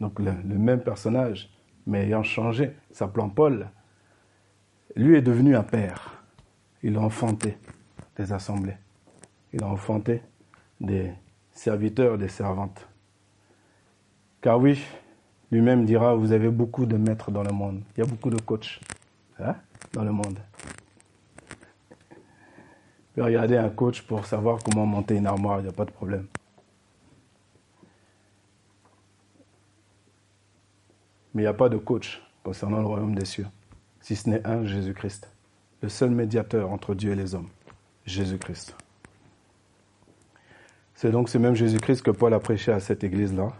donc 0.00 0.18
le, 0.18 0.32
même 0.32 0.82
personnage, 0.82 1.48
mais 1.86 2.06
ayant 2.06 2.24
changé, 2.24 2.76
s'appelant 2.90 3.28
Paul, 3.28 3.68
lui 4.96 5.16
est 5.16 5.22
devenu 5.22 5.54
un 5.54 5.62
père. 5.62 6.24
Il 6.82 6.96
a 6.96 7.00
enfanté 7.00 7.56
des 8.16 8.32
assemblées. 8.32 8.76
Il 9.52 9.62
a 9.62 9.68
enfanté 9.68 10.22
des 10.80 11.12
serviteurs, 11.52 12.18
des 12.18 12.28
servantes. 12.28 12.88
Car 14.40 14.58
oui, 14.58 14.84
lui-même 15.50 15.84
dira, 15.84 16.14
vous 16.14 16.32
avez 16.32 16.48
beaucoup 16.48 16.86
de 16.86 16.96
maîtres 16.96 17.30
dans 17.30 17.42
le 17.42 17.52
monde. 17.52 17.82
Il 17.96 18.00
y 18.00 18.02
a 18.02 18.06
beaucoup 18.06 18.30
de 18.30 18.40
coachs 18.40 18.80
hein, 19.38 19.56
dans 19.92 20.04
le 20.04 20.12
monde 20.12 20.38
regarder 23.20 23.56
un 23.56 23.68
coach 23.68 24.02
pour 24.02 24.26
savoir 24.26 24.58
comment 24.62 24.86
monter 24.86 25.16
une 25.16 25.26
armoire, 25.26 25.60
il 25.60 25.64
n'y 25.64 25.68
a 25.68 25.72
pas 25.72 25.84
de 25.84 25.90
problème. 25.90 26.26
Mais 31.34 31.42
il 31.42 31.44
n'y 31.44 31.50
a 31.50 31.54
pas 31.54 31.68
de 31.68 31.76
coach 31.76 32.22
concernant 32.42 32.80
le 32.80 32.86
royaume 32.86 33.14
des 33.14 33.24
cieux, 33.24 33.46
si 34.00 34.16
ce 34.16 34.28
n'est 34.28 34.46
un 34.46 34.64
Jésus-Christ, 34.64 35.30
le 35.82 35.88
seul 35.88 36.10
médiateur 36.10 36.70
entre 36.70 36.94
Dieu 36.94 37.12
et 37.12 37.14
les 37.14 37.34
hommes, 37.34 37.48
Jésus-Christ. 38.04 38.74
C'est 40.94 41.12
donc 41.12 41.28
ce 41.28 41.38
même 41.38 41.54
Jésus-Christ 41.54 42.02
que 42.02 42.10
Paul 42.10 42.34
a 42.34 42.40
prêché 42.40 42.72
à 42.72 42.80
cette 42.80 43.04
église-là. 43.04 43.52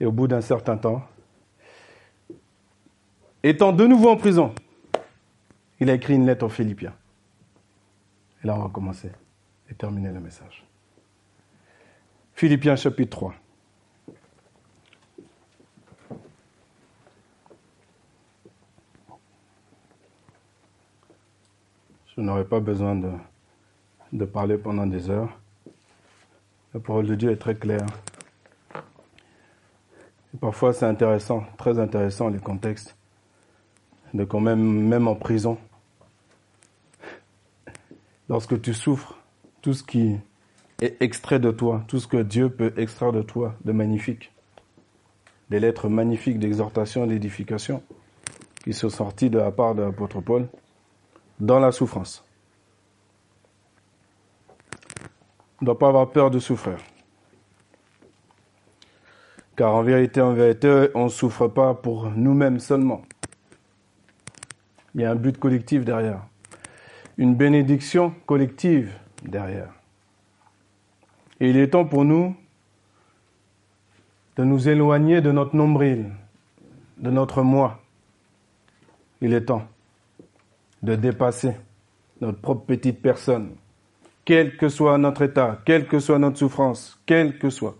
Et 0.00 0.06
au 0.06 0.12
bout 0.12 0.26
d'un 0.26 0.40
certain 0.40 0.78
temps, 0.78 1.06
étant 3.42 3.72
de 3.72 3.86
nouveau 3.86 4.10
en 4.10 4.16
prison, 4.16 4.54
il 5.78 5.90
a 5.90 5.94
écrit 5.94 6.14
une 6.14 6.26
lettre 6.26 6.46
aux 6.46 6.50
Philippiens. 6.50 6.94
Et 8.42 8.46
là, 8.46 8.56
on 8.56 8.62
va 8.62 8.68
commencer 8.70 9.10
et 9.70 9.74
terminer 9.74 10.10
le 10.10 10.20
message. 10.20 10.64
Philippiens 12.34 12.76
chapitre 12.76 13.10
3. 13.10 13.34
Je 22.16 22.20
n'aurai 22.22 22.44
pas 22.44 22.60
besoin 22.60 22.94
de, 22.96 23.10
de 24.12 24.24
parler 24.24 24.58
pendant 24.58 24.86
des 24.86 25.10
heures. 25.10 25.38
La 26.74 26.80
parole 26.80 27.06
de 27.06 27.14
Dieu 27.14 27.30
est 27.30 27.36
très 27.36 27.54
claire. 27.54 27.86
Parfois, 30.38 30.72
c'est 30.72 30.86
intéressant, 30.86 31.44
très 31.58 31.78
intéressant, 31.80 32.28
les 32.28 32.38
contextes, 32.38 32.96
de 34.14 34.24
quand 34.24 34.40
même, 34.40 34.60
même 34.60 35.08
en 35.08 35.16
prison, 35.16 35.58
lorsque 38.28 38.60
tu 38.62 38.72
souffres, 38.72 39.18
tout 39.60 39.74
ce 39.74 39.82
qui 39.82 40.16
est 40.80 41.02
extrait 41.02 41.40
de 41.40 41.50
toi, 41.50 41.84
tout 41.88 41.98
ce 41.98 42.06
que 42.06 42.22
Dieu 42.22 42.48
peut 42.48 42.72
extraire 42.76 43.12
de 43.12 43.22
toi 43.22 43.54
de 43.64 43.72
magnifique, 43.72 44.32
des 45.50 45.58
lettres 45.58 45.88
magnifiques 45.88 46.38
d'exhortation 46.38 47.04
et 47.04 47.08
d'édification 47.08 47.82
qui 48.62 48.72
sont 48.72 48.88
sorties 48.88 49.30
de 49.30 49.38
la 49.38 49.50
part 49.50 49.74
de 49.74 49.82
l'apôtre 49.82 50.20
Paul 50.20 50.48
dans 51.40 51.58
la 51.58 51.72
souffrance. 51.72 52.24
On 55.60 55.64
ne 55.64 55.66
doit 55.66 55.78
pas 55.78 55.88
avoir 55.88 56.10
peur 56.10 56.30
de 56.30 56.38
souffrir. 56.38 56.78
Car 59.56 59.74
en 59.74 59.82
vérité, 59.82 60.20
en 60.20 60.32
vérité, 60.32 60.88
on 60.94 61.04
ne 61.04 61.08
souffre 61.08 61.48
pas 61.48 61.74
pour 61.74 62.10
nous-mêmes 62.10 62.60
seulement. 62.60 63.02
Il 64.94 65.02
y 65.02 65.04
a 65.04 65.10
un 65.10 65.16
but 65.16 65.38
collectif 65.38 65.84
derrière 65.84 66.22
une 67.20 67.34
bénédiction 67.34 68.14
collective 68.24 68.90
derrière. 69.22 69.68
Et 71.38 71.50
il 71.50 71.56
est 71.58 71.68
temps 71.68 71.84
pour 71.84 72.06
nous 72.06 72.34
de 74.36 74.44
nous 74.44 74.70
éloigner 74.70 75.20
de 75.20 75.30
notre 75.30 75.54
nombril, 75.54 76.06
de 76.96 77.10
notre 77.10 77.42
moi. 77.42 77.82
Il 79.20 79.34
est 79.34 79.44
temps 79.44 79.68
de 80.82 80.94
dépasser 80.94 81.54
notre 82.22 82.40
propre 82.40 82.64
petite 82.64 83.02
personne, 83.02 83.50
quel 84.24 84.56
que 84.56 84.70
soit 84.70 84.96
notre 84.96 85.20
état, 85.20 85.60
quelle 85.66 85.86
que 85.86 85.98
soit 85.98 86.18
notre 86.18 86.38
souffrance, 86.38 86.98
quelle 87.04 87.38
que 87.38 87.50
soit. 87.50 87.76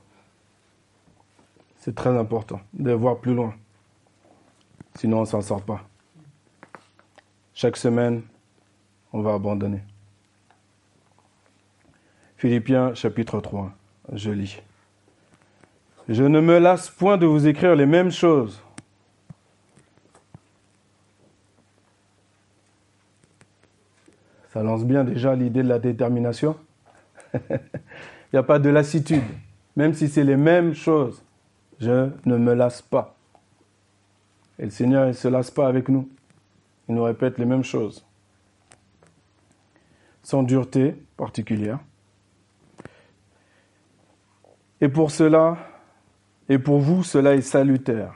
C'est 1.80 1.94
très 1.94 2.16
important 2.16 2.60
de 2.74 2.92
voir 2.92 3.18
plus 3.18 3.34
loin. 3.34 3.54
Sinon, 4.96 5.18
on 5.18 5.20
ne 5.22 5.26
s'en 5.26 5.40
sort 5.40 5.62
pas. 5.62 5.82
Chaque 7.54 7.78
semaine, 7.78 8.22
on 9.14 9.22
va 9.22 9.32
abandonner. 9.32 9.80
Philippiens 12.36 12.94
chapitre 12.94 13.40
3, 13.40 13.72
je 14.12 14.30
lis. 14.30 14.62
Je 16.08 16.24
ne 16.24 16.40
me 16.40 16.58
lasse 16.58 16.90
point 16.90 17.16
de 17.16 17.24
vous 17.24 17.46
écrire 17.46 17.74
les 17.74 17.86
mêmes 17.86 18.10
choses. 18.10 18.62
Ça 24.52 24.62
lance 24.62 24.84
bien 24.84 25.04
déjà 25.04 25.34
l'idée 25.34 25.62
de 25.62 25.68
la 25.68 25.78
détermination. 25.78 26.56
Il 27.34 27.40
n'y 28.34 28.38
a 28.38 28.42
pas 28.42 28.58
de 28.58 28.68
lassitude. 28.68 29.22
Même 29.76 29.94
si 29.94 30.08
c'est 30.08 30.24
les 30.24 30.36
mêmes 30.36 30.74
choses, 30.74 31.22
je 31.80 32.10
ne 32.26 32.36
me 32.36 32.52
lasse 32.52 32.82
pas 32.82 33.16
Et 34.58 34.64
le 34.64 34.70
Seigneur 34.70 35.06
ne 35.06 35.12
se 35.12 35.28
lasse 35.28 35.50
pas 35.50 35.66
avec 35.66 35.88
nous. 35.88 36.08
Il 36.88 36.94
nous 36.94 37.04
répète 37.04 37.38
les 37.38 37.46
mêmes 37.46 37.64
choses. 37.64 38.04
Sans 40.22 40.42
dureté 40.42 40.92
particulière. 41.16 41.78
Et 44.82 44.88
pour 44.88 45.10
cela, 45.10 45.56
et 46.48 46.58
pour 46.58 46.78
vous, 46.78 47.02
cela 47.02 47.34
est 47.34 47.42
salutaire. 47.42 48.14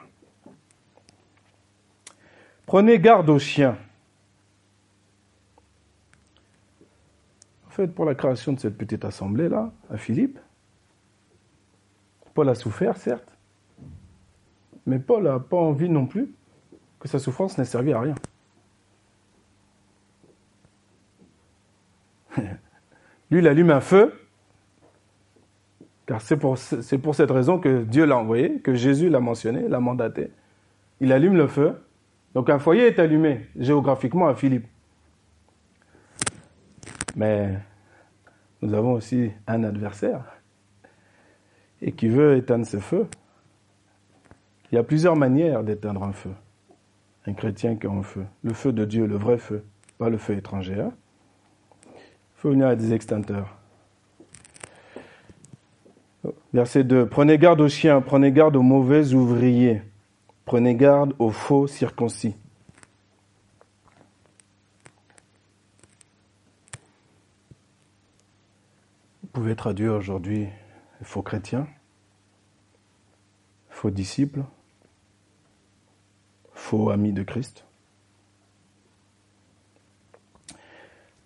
Prenez 2.66 2.99
garde 2.99 3.28
aux 3.30 3.38
chiens. 3.38 3.78
En 7.66 7.71
fait, 7.71 7.88
pour 7.88 8.04
la 8.04 8.14
création 8.14 8.52
de 8.52 8.61
cette 8.61 8.78
petite 8.78 9.04
assemblée-là, 9.04 9.73
à 9.90 9.97
Philippe, 9.97 10.38
Paul 12.35 12.49
a 12.49 12.54
souffert, 12.54 12.97
certes, 12.97 13.33
mais 14.86 14.98
Paul 14.98 15.24
n'a 15.24 15.38
pas 15.38 15.56
envie 15.56 15.88
non 15.88 16.06
plus 16.06 16.28
que 17.00 17.08
sa 17.08 17.18
souffrance 17.18 17.58
n'ait 17.58 17.64
servi 17.64 17.92
à 17.92 18.00
rien. 18.00 18.14
Lui, 23.30 23.40
il 23.40 23.48
allume 23.48 23.70
un 23.70 23.80
feu, 23.80 24.12
car 26.06 26.20
c'est 26.20 26.36
pour, 26.36 26.58
cette 26.58 27.30
raison 27.30 27.58
que 27.58 27.84
Dieu 27.84 28.04
l'a 28.04 28.18
envoyé, 28.18 28.60
que 28.60 28.74
Jésus 28.74 29.08
l'a 29.08 29.20
mentionné, 29.20 29.68
l'a 29.68 29.80
mandaté. 29.80 30.30
Il 31.00 31.12
allume 31.12 31.36
le 31.36 31.46
feu, 31.46 31.82
donc 32.34 32.50
un 32.50 32.58
foyer 32.58 32.86
est 32.86 32.98
allumé 32.98 33.46
géographiquement 33.56 34.28
à 34.28 34.34
Philippe. 34.34 34.66
Mais 37.16 37.58
nous 38.60 38.74
avons 38.74 38.92
aussi 38.92 39.30
un 39.46 39.62
adversaire 39.64 40.24
et 41.80 41.92
qui 41.92 42.08
veut 42.08 42.36
éteindre 42.36 42.66
ce 42.66 42.78
feu. 42.78 43.06
Il 44.74 44.78
y 44.78 44.80
a 44.80 44.82
plusieurs 44.82 45.14
manières 45.14 45.62
d'éteindre 45.62 46.02
un 46.02 46.12
feu. 46.12 46.32
Un 47.26 47.32
chrétien 47.32 47.76
qui 47.76 47.86
a 47.86 47.90
un 47.90 48.02
feu. 48.02 48.26
Le 48.42 48.52
feu 48.52 48.72
de 48.72 48.84
Dieu, 48.84 49.06
le 49.06 49.14
vrai 49.14 49.38
feu, 49.38 49.64
pas 49.98 50.08
le 50.08 50.18
feu 50.18 50.36
étranger. 50.36 50.80
Hein. 50.80 50.92
Il 51.94 52.00
faut 52.34 52.50
venir 52.50 52.66
à 52.66 52.74
des 52.74 52.92
extincteurs. 52.92 53.56
Verset 56.52 56.82
2. 56.82 57.06
Prenez 57.06 57.38
garde 57.38 57.60
aux 57.60 57.68
chiens, 57.68 58.00
prenez 58.00 58.32
garde 58.32 58.56
aux 58.56 58.62
mauvais 58.62 59.14
ouvriers. 59.14 59.80
Prenez 60.44 60.74
garde 60.74 61.14
aux 61.20 61.30
faux 61.30 61.68
circoncis. 61.68 62.34
Vous 69.22 69.28
pouvez 69.28 69.54
traduire 69.54 69.92
aujourd'hui 69.92 70.48
faux 71.02 71.22
chrétiens, 71.22 71.68
faux 73.68 73.90
disciples, 73.90 74.42
faux 76.64 76.88
amis 76.90 77.12
de 77.12 77.23
Christ. 77.23 77.66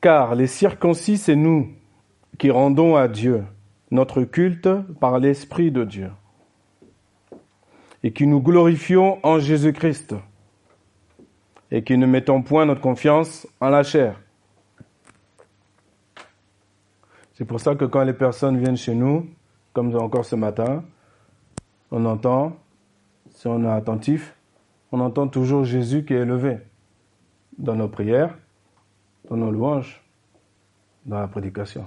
Car 0.00 0.34
les 0.34 0.48
circoncis, 0.48 1.16
c'est 1.16 1.36
nous 1.36 1.68
qui 2.38 2.50
rendons 2.50 2.96
à 2.96 3.06
Dieu 3.06 3.44
notre 3.90 4.22
culte 4.22 4.68
par 5.00 5.18
l'Esprit 5.18 5.70
de 5.70 5.84
Dieu 5.84 6.10
et 8.02 8.12
qui 8.12 8.26
nous 8.26 8.40
glorifions 8.40 9.18
en 9.24 9.38
Jésus-Christ 9.38 10.14
et 11.70 11.84
qui 11.84 11.96
ne 11.96 12.06
mettons 12.06 12.42
point 12.42 12.66
notre 12.66 12.80
confiance 12.80 13.46
en 13.60 13.70
la 13.70 13.82
chair. 13.82 14.20
C'est 17.34 17.44
pour 17.44 17.60
ça 17.60 17.76
que 17.76 17.84
quand 17.84 18.02
les 18.02 18.12
personnes 18.12 18.58
viennent 18.58 18.76
chez 18.76 18.94
nous, 18.94 19.28
comme 19.72 19.94
encore 19.94 20.24
ce 20.24 20.34
matin, 20.34 20.84
on 21.92 22.04
entend, 22.06 22.56
si 23.30 23.46
on 23.46 23.62
est 23.64 23.68
attentif, 23.68 24.34
on 24.92 25.00
entend 25.00 25.28
toujours 25.28 25.64
Jésus 25.64 26.04
qui 26.04 26.14
est 26.14 26.20
élevé 26.20 26.58
dans 27.58 27.74
nos 27.74 27.88
prières, 27.88 28.36
dans 29.28 29.36
nos 29.36 29.50
louanges, 29.50 30.02
dans 31.04 31.20
la 31.20 31.28
prédication. 31.28 31.86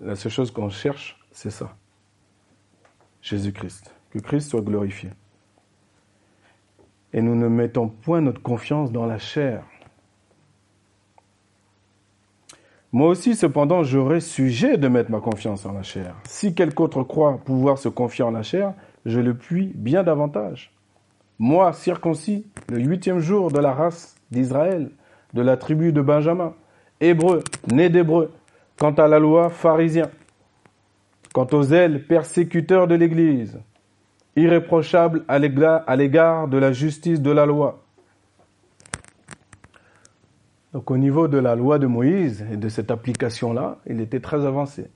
La 0.00 0.14
seule 0.14 0.32
chose 0.32 0.50
qu'on 0.50 0.68
cherche, 0.68 1.18
c'est 1.32 1.50
ça. 1.50 1.74
Jésus-Christ. 3.22 3.94
Que 4.10 4.18
Christ 4.18 4.50
soit 4.50 4.60
glorifié. 4.60 5.10
Et 7.12 7.22
nous 7.22 7.34
ne 7.34 7.48
mettons 7.48 7.88
point 7.88 8.20
notre 8.20 8.42
confiance 8.42 8.92
dans 8.92 9.06
la 9.06 9.18
chair. 9.18 9.64
Moi 12.92 13.08
aussi, 13.08 13.34
cependant, 13.34 13.82
j'aurais 13.82 14.20
sujet 14.20 14.76
de 14.78 14.88
mettre 14.88 15.10
ma 15.10 15.20
confiance 15.20 15.66
en 15.66 15.72
la 15.72 15.82
chair. 15.82 16.14
Si 16.24 16.54
quelque 16.54 16.80
autre 16.80 17.02
croit 17.02 17.38
pouvoir 17.38 17.78
se 17.78 17.88
confier 17.88 18.24
en 18.24 18.30
la 18.30 18.42
chair, 18.42 18.74
je 19.06 19.20
le 19.20 19.34
puis 19.34 19.72
bien 19.74 20.02
davantage. 20.02 20.72
Moi, 21.38 21.72
circoncis, 21.72 22.46
le 22.68 22.80
huitième 22.80 23.20
jour 23.20 23.50
de 23.50 23.60
la 23.60 23.72
race 23.72 24.16
d'Israël, 24.30 24.90
de 25.32 25.42
la 25.42 25.56
tribu 25.56 25.92
de 25.92 26.02
Benjamin, 26.02 26.54
hébreu, 27.00 27.42
né 27.72 27.88
d'hébreu, 27.88 28.32
quant 28.78 28.92
à 28.92 29.06
la 29.08 29.18
loi, 29.18 29.48
pharisien, 29.48 30.10
Quant 31.32 31.46
aux 31.52 31.64
ailes 31.64 32.06
persécuteurs 32.06 32.88
de 32.88 32.94
l'Église, 32.94 33.60
irréprochables 34.36 35.22
à 35.28 35.38
l'égard 35.38 36.48
de 36.48 36.56
la 36.56 36.72
justice 36.72 37.20
de 37.20 37.30
la 37.30 37.44
loi. 37.44 37.84
Donc 40.72 40.90
au 40.90 40.96
niveau 40.96 41.28
de 41.28 41.36
la 41.36 41.54
loi 41.54 41.78
de 41.78 41.86
Moïse 41.86 42.46
et 42.50 42.56
de 42.56 42.68
cette 42.70 42.90
application-là, 42.90 43.78
il 43.86 44.00
était 44.00 44.20
très 44.20 44.46
avancé, 44.46 44.90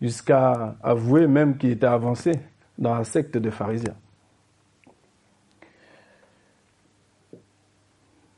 jusqu'à 0.00 0.76
avouer 0.82 1.26
même 1.26 1.58
qu'il 1.58 1.70
était 1.70 1.86
avancé 1.86 2.32
dans 2.78 2.94
la 2.94 3.04
secte 3.04 3.36
des 3.36 3.50
pharisiens. 3.50 3.96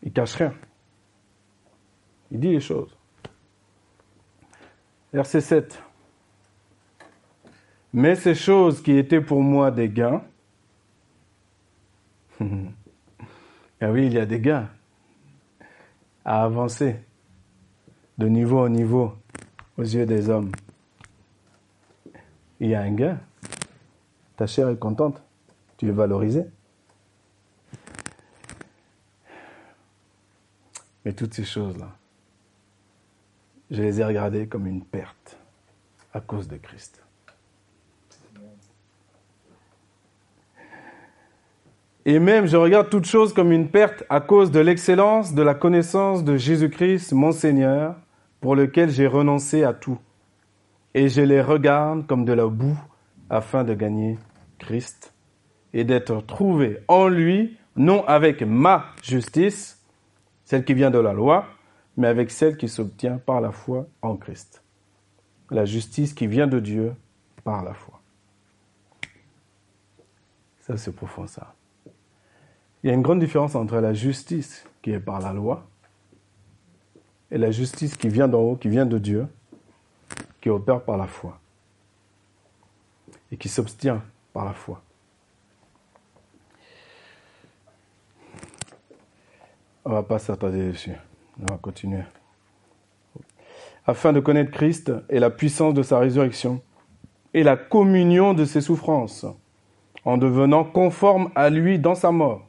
Il 0.03 0.13
cache 0.13 0.35
rien. 0.35 0.55
Il 2.31 2.41
dit 2.41 2.53
les 2.53 2.61
choses. 2.61 2.97
Verset 5.13 5.41
7. 5.41 5.83
Mais 7.93 8.15
ces 8.15 8.35
choses 8.35 8.83
qui 8.83 8.97
étaient 8.97 9.21
pour 9.21 9.43
moi 9.43 9.71
des 9.71 9.89
gains, 9.89 10.23
ah 12.41 12.45
oui, 13.91 14.07
il 14.07 14.13
y 14.13 14.19
a 14.19 14.27
des 14.27 14.41
gains 14.41 14.69
à 16.25 16.45
avancer 16.45 16.97
de 18.19 18.29
niveau 18.29 18.61
en 18.61 18.69
niveau 18.69 19.15
aux 19.79 19.83
yeux 19.83 20.05
des 20.05 20.29
hommes. 20.29 20.53
Il 22.61 22.69
y 22.69 22.75
a 22.75 22.83
un 22.83 22.93
gain. 22.93 23.21
Ta 24.39 24.47
chair 24.47 24.69
est 24.69 24.79
contente. 24.79 25.21
Tu 25.77 25.89
es 25.89 25.91
valorisé. 25.91 26.45
Mais 31.05 31.13
toutes 31.13 31.35
ces 31.35 31.45
choses-là, 31.45 31.89
je 33.71 33.83
les 33.83 34.01
ai 34.01 34.05
regardées 34.05 34.47
comme 34.47 34.69
une 34.69 34.85
perte 34.85 35.37
à 36.15 36.21
cause 36.21 36.47
de 36.47 36.57
Christ. 36.57 37.03
Et 42.05 42.21
même, 42.21 42.47
je 42.47 42.57
regarde 42.57 42.91
toute 42.91 43.07
chose 43.07 43.35
comme 43.35 43.51
une 43.51 43.69
perte 43.69 44.05
à 44.09 44.21
cause 44.21 44.53
de 44.53 44.61
l'excellence 44.61 45.35
de 45.35 45.43
la 45.43 45.55
connaissance 45.55 46.23
de 46.23 46.37
Jésus-Christ, 46.37 47.13
mon 47.13 47.33
Seigneur, 47.33 47.97
pour 48.41 48.55
lequel 48.55 48.91
j'ai 48.91 49.09
renoncé 49.09 49.65
à 49.65 49.73
tout. 49.73 49.99
Et 50.95 51.09
je 51.09 51.23
les 51.23 51.43
regarde 51.43 52.07
comme 52.07 52.25
de 52.25 52.33
la 52.33 52.47
boue 52.47 52.79
afin 53.29 53.65
de 53.65 53.75
gagner 53.75 54.17
Christ 54.59 55.13
et 55.73 55.85
d'être 55.85 56.21
trouvé 56.27 56.79
en 56.89 57.09
lui, 57.09 57.57
non 57.77 58.05
avec 58.07 58.43
ma 58.43 58.87
justice, 59.03 59.83
celle 60.45 60.65
qui 60.65 60.75
vient 60.75 60.91
de 60.91 60.99
la 60.99 61.13
loi, 61.13 61.47
mais 61.97 62.07
avec 62.07 62.31
celle 62.31 62.57
qui 62.57 62.69
s'obtient 62.69 63.19
par 63.19 63.41
la 63.41 63.53
foi 63.53 63.87
en 64.03 64.17
Christ. 64.17 64.63
La 65.51 65.65
justice 65.65 66.15
qui 66.15 66.27
vient 66.27 66.47
de 66.47 66.61
Dieu 66.61 66.95
par 67.45 67.65
la 67.65 67.75
foi. 67.75 68.01
Ça, 70.61 70.77
c'est 70.77 70.93
profond, 70.93 71.27
ça. 71.27 71.55
Il 72.83 72.89
y 72.89 72.91
a 72.91 72.95
une 72.95 73.03
grande 73.03 73.21
différence 73.21 73.55
entre 73.55 73.77
la 73.79 73.95
justice 73.95 74.65
qui 74.83 74.93
est 74.93 75.01
par 75.01 75.21
la 75.21 75.33
loi 75.33 75.67
et 77.31 77.39
la 77.39 77.51
justice 77.51 77.97
qui 77.97 78.09
vient 78.09 78.29
d'en 78.29 78.41
haut, 78.41 78.57
qui 78.57 78.69
vient 78.69 78.87
de 78.87 78.99
Dieu, 78.99 79.27
qui 80.41 80.51
opère 80.51 80.83
par 80.83 80.97
la 80.97 81.07
foi 81.07 81.41
et 83.31 83.37
qui 83.37 83.49
s'obtient 83.49 84.03
la 84.45 84.53
foi. 84.53 84.83
On 89.85 89.91
ne 89.91 89.95
va 89.95 90.03
pas 90.03 90.19
s'attarder 90.19 90.69
dessus. 90.69 90.93
On 91.41 91.53
va 91.53 91.59
continuer. 91.59 92.03
Afin 93.87 94.13
de 94.13 94.21
connaître 94.21 94.51
Christ 94.51 94.93
et 95.09 95.19
la 95.19 95.31
puissance 95.31 95.73
de 95.73 95.83
sa 95.83 95.99
résurrection 95.99 96.61
et 97.33 97.43
la 97.43 97.57
communion 97.57 98.35
de 98.35 98.45
ses 98.45 98.61
souffrances, 98.61 99.25
en 100.05 100.19
devenant 100.19 100.65
conforme 100.65 101.31
à 101.35 101.51
lui 101.51 101.79
dans 101.79 101.95
sa 101.95 102.11
mort 102.11 102.49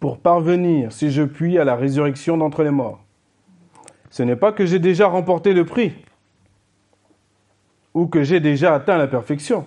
pour 0.00 0.18
parvenir, 0.18 0.92
si 0.92 1.12
je 1.12 1.22
puis, 1.22 1.58
à 1.58 1.64
la 1.64 1.76
résurrection 1.76 2.36
d'entre 2.36 2.64
les 2.64 2.70
morts. 2.70 3.00
Ce 4.10 4.24
n'est 4.24 4.36
pas 4.36 4.50
que 4.50 4.66
j'ai 4.66 4.80
déjà 4.80 5.06
remporté 5.06 5.52
le 5.52 5.64
prix 5.64 5.94
ou 7.94 8.06
que 8.06 8.24
j'ai 8.24 8.40
déjà 8.40 8.74
atteint 8.74 8.98
la 8.98 9.06
perfection. 9.06 9.64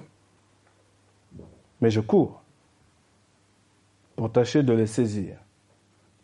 Mais 1.82 1.90
je 1.90 2.02
cours 2.02 2.42
pour 4.16 4.32
tâcher 4.32 4.64
de 4.64 4.74
les 4.74 4.88
saisir, 4.88 5.38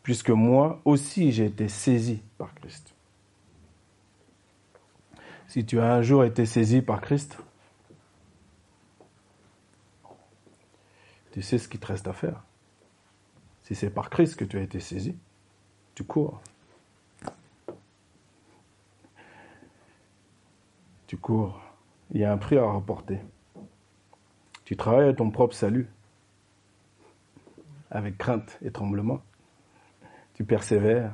puisque 0.04 0.30
moi 0.30 0.82
aussi 0.86 1.32
j'ai 1.32 1.46
été 1.46 1.68
saisi 1.68 2.22
par 2.38 2.54
Christ. 2.56 2.94
Si 5.48 5.66
tu 5.66 5.80
as 5.82 5.94
un 5.94 6.02
jour 6.02 6.24
été 6.24 6.46
saisi 6.46 6.82
par 6.82 7.02
Christ, 7.02 7.38
tu 11.34 11.42
sais 11.42 11.58
ce 11.58 11.68
qu'il 11.68 11.80
te 11.80 11.88
reste 11.88 12.08
à 12.08 12.14
faire. 12.14 12.44
Si 13.64 13.76
c'est 13.76 13.90
par 13.90 14.10
Christ 14.10 14.38
que 14.38 14.46
tu 14.46 14.58
as 14.58 14.62
été 14.62 14.80
saisi, 14.80 15.16
tu 15.96 16.04
cours. 16.04 16.42
Tu 21.08 21.18
cours. 21.18 21.62
Il 22.12 22.22
y 22.22 22.24
a 22.24 22.32
un 22.32 22.38
prix 22.38 22.58
à 22.58 22.66
rapporter. 22.66 23.20
Tu 24.72 24.78
travailles 24.78 25.10
à 25.10 25.14
ton 25.14 25.30
propre 25.30 25.54
salut, 25.54 25.90
avec 27.90 28.18
crainte 28.18 28.58
et 28.64 28.72
tremblement. 28.72 29.20
Tu 30.34 30.46
persévères. 30.46 31.14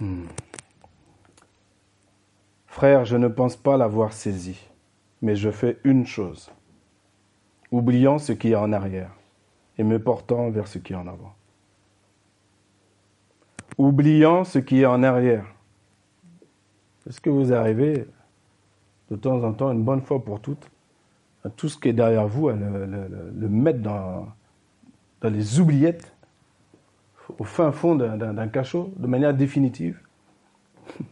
Hmm. 0.00 0.24
Frère, 2.66 3.04
je 3.04 3.16
ne 3.16 3.28
pense 3.28 3.54
pas 3.54 3.76
l'avoir 3.76 4.12
saisi, 4.12 4.68
mais 5.22 5.36
je 5.36 5.52
fais 5.52 5.78
une 5.84 6.06
chose, 6.06 6.50
oubliant 7.70 8.18
ce 8.18 8.32
qui 8.32 8.50
est 8.50 8.56
en 8.56 8.72
arrière 8.72 9.12
et 9.78 9.84
me 9.84 10.02
portant 10.02 10.50
vers 10.50 10.66
ce 10.66 10.78
qui 10.78 10.92
est 10.92 10.96
en 10.96 11.06
avant. 11.06 11.36
Oubliant 13.78 14.42
ce 14.42 14.58
qui 14.58 14.80
est 14.80 14.86
en 14.86 15.04
arrière. 15.04 15.46
Est-ce 17.08 17.20
que 17.20 17.30
vous 17.30 17.52
arrivez 17.52 18.08
de 19.10 19.16
temps 19.16 19.42
en 19.42 19.52
temps, 19.52 19.70
une 19.72 19.82
bonne 19.84 20.02
fois 20.02 20.24
pour 20.24 20.40
toutes, 20.40 20.70
à 21.44 21.50
tout 21.50 21.68
ce 21.68 21.76
qui 21.78 21.88
est 21.88 21.92
derrière 21.92 22.26
vous, 22.26 22.48
à 22.48 22.54
le, 22.54 23.48
mettre 23.48 23.80
dans, 23.80 24.28
les 25.22 25.60
oubliettes, 25.60 26.12
au 27.38 27.44
fin 27.44 27.70
fond 27.72 27.94
d'un 27.94 28.48
cachot, 28.48 28.92
de 28.96 29.06
manière 29.06 29.32
définitive 29.34 29.98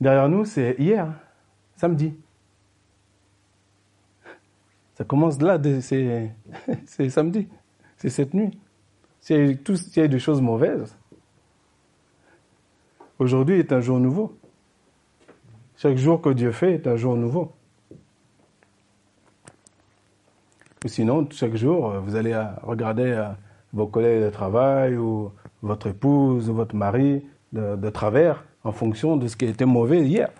derrière 0.00 0.28
nous, 0.28 0.44
c'est 0.44 0.76
hier, 0.78 1.12
samedi. 1.76 2.14
Ça 4.94 5.04
commence 5.04 5.40
là, 5.40 5.58
c'est 5.80 6.34
samedi, 7.08 7.48
c'est 7.96 8.10
cette 8.10 8.34
nuit. 8.34 8.58
S'il 9.20 9.58
y 9.96 10.00
a 10.00 10.08
des 10.08 10.18
choses 10.18 10.40
mauvaises, 10.40 10.96
aujourd'hui 13.20 13.60
est 13.60 13.72
un 13.72 13.80
jour 13.80 14.00
nouveau. 14.00 14.36
Chaque 15.76 15.96
jour 15.96 16.20
que 16.20 16.30
Dieu 16.30 16.50
fait 16.50 16.74
est 16.74 16.86
un 16.86 16.96
jour 16.96 17.16
nouveau. 17.16 17.52
Ou 20.84 20.88
sinon, 20.88 21.28
chaque 21.30 21.54
jour, 21.54 21.92
vous 22.00 22.16
allez 22.16 22.34
regarder 22.62 23.30
vos 23.72 23.86
collègues 23.86 24.24
de 24.24 24.30
travail 24.30 24.96
ou 24.96 25.30
votre 25.62 25.86
épouse 25.86 26.50
ou 26.50 26.54
votre 26.54 26.74
mari 26.74 27.24
de 27.52 27.90
travers 27.90 28.44
en 28.64 28.72
fonction 28.72 29.16
de 29.16 29.26
ce 29.26 29.36
qui 29.36 29.44
était 29.44 29.66
mauvais 29.66 30.02
hier. 30.02 30.30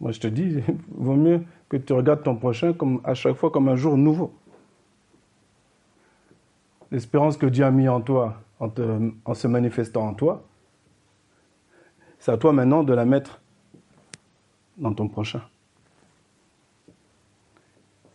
Moi, 0.00 0.10
je 0.10 0.20
te 0.20 0.26
dis, 0.26 0.56
il 0.56 0.64
vaut 0.96 1.14
mieux 1.14 1.42
que 1.68 1.76
tu 1.76 1.92
regardes 1.92 2.22
ton 2.22 2.36
prochain 2.36 2.72
comme, 2.72 3.00
à 3.04 3.14
chaque 3.14 3.36
fois 3.36 3.50
comme 3.50 3.68
un 3.68 3.76
jour 3.76 3.96
nouveau. 3.96 4.32
L'espérance 6.90 7.36
que 7.36 7.46
Dieu 7.46 7.64
a 7.64 7.70
mis 7.70 7.88
en 7.88 8.00
toi, 8.00 8.42
en, 8.62 9.34
se 9.34 9.48
manifestant 9.48 10.06
en 10.06 10.14
toi, 10.14 10.44
c'est 12.18 12.30
à 12.30 12.36
toi 12.36 12.52
maintenant 12.52 12.84
de 12.84 12.92
la 12.92 13.04
mettre 13.04 13.40
dans 14.76 14.94
ton 14.94 15.08
prochain. 15.08 15.42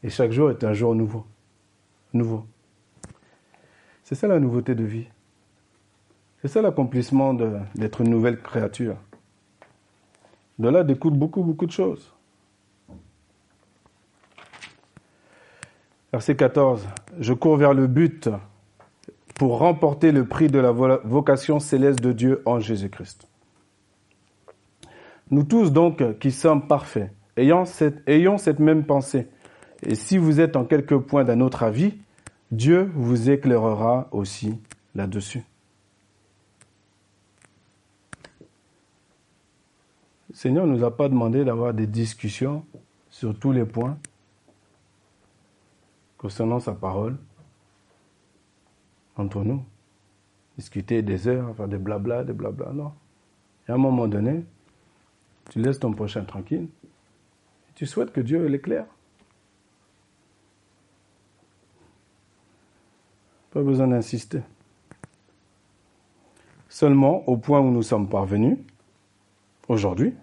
Et 0.03 0.09
chaque 0.09 0.31
jour 0.31 0.49
est 0.49 0.63
un 0.63 0.73
jour 0.73 0.95
nouveau. 0.95 1.25
Nouveau. 2.13 2.45
C'est 4.03 4.15
ça 4.15 4.27
la 4.27 4.39
nouveauté 4.39 4.75
de 4.75 4.85
vie. 4.85 5.07
C'est 6.41 6.47
ça 6.47 6.61
l'accomplissement 6.61 7.33
d'être 7.33 8.01
une 8.01 8.09
nouvelle 8.09 8.41
créature. 8.41 8.95
De 10.59 10.69
là 10.69 10.83
découle 10.83 11.13
beaucoup, 11.13 11.43
beaucoup 11.43 11.65
de 11.65 11.71
choses. 11.71 12.13
Verset 16.13 16.35
14. 16.37 16.87
Je 17.19 17.33
cours 17.33 17.57
vers 17.57 17.73
le 17.73 17.87
but 17.87 18.29
pour 19.37 19.59
remporter 19.59 20.11
le 20.11 20.25
prix 20.25 20.47
de 20.47 20.59
la 20.59 20.71
vocation 20.71 21.59
céleste 21.59 22.01
de 22.01 22.11
Dieu 22.11 22.41
en 22.45 22.59
Jésus-Christ. 22.59 23.27
Nous 25.29 25.43
tous 25.43 25.71
donc 25.71 26.19
qui 26.19 26.31
sommes 26.31 26.67
parfaits, 26.67 27.11
ayons 27.35 27.65
cette, 27.65 28.01
cette 28.37 28.59
même 28.59 28.85
pensée. 28.85 29.27
Et 29.83 29.95
si 29.95 30.17
vous 30.17 30.39
êtes 30.39 30.55
en 30.55 30.65
quelque 30.65 30.95
point 30.95 31.23
d'un 31.23 31.41
autre 31.41 31.63
avis, 31.63 31.93
Dieu 32.51 32.91
vous 32.95 33.29
éclairera 33.29 34.07
aussi 34.11 34.57
là-dessus. 34.95 35.43
Seigneur 40.33 40.65
ne 40.65 40.75
nous 40.75 40.83
a 40.83 40.95
pas 40.95 41.09
demandé 41.09 41.43
d'avoir 41.43 41.73
des 41.73 41.87
discussions 41.87 42.65
sur 43.09 43.37
tous 43.37 43.51
les 43.51 43.65
points 43.65 43.97
concernant 46.17 46.59
sa 46.59 46.73
parole 46.73 47.17
entre 49.17 49.43
nous. 49.43 49.63
Discuter 50.57 51.01
des 51.01 51.27
heures, 51.27 51.55
faire 51.55 51.67
des 51.67 51.77
blabla, 51.77 52.23
des 52.23 52.33
blabla, 52.33 52.71
non. 52.73 52.91
Et 53.67 53.71
à 53.71 53.75
un 53.75 53.77
moment 53.77 54.07
donné, 54.07 54.43
tu 55.49 55.59
laisses 55.59 55.79
ton 55.79 55.93
prochain 55.93 56.23
tranquille 56.23 56.67
et 56.83 57.73
tu 57.75 57.85
souhaites 57.85 58.11
que 58.11 58.21
Dieu 58.21 58.45
l'éclaire. 58.47 58.85
Pas 63.51 63.61
besoin 63.61 63.87
d'insister. 63.87 64.41
Seulement 66.69 67.27
au 67.27 67.37
point 67.37 67.59
où 67.59 67.71
nous 67.71 67.83
sommes 67.83 68.09
parvenus, 68.09 68.57
aujourd'hui, 69.67 70.13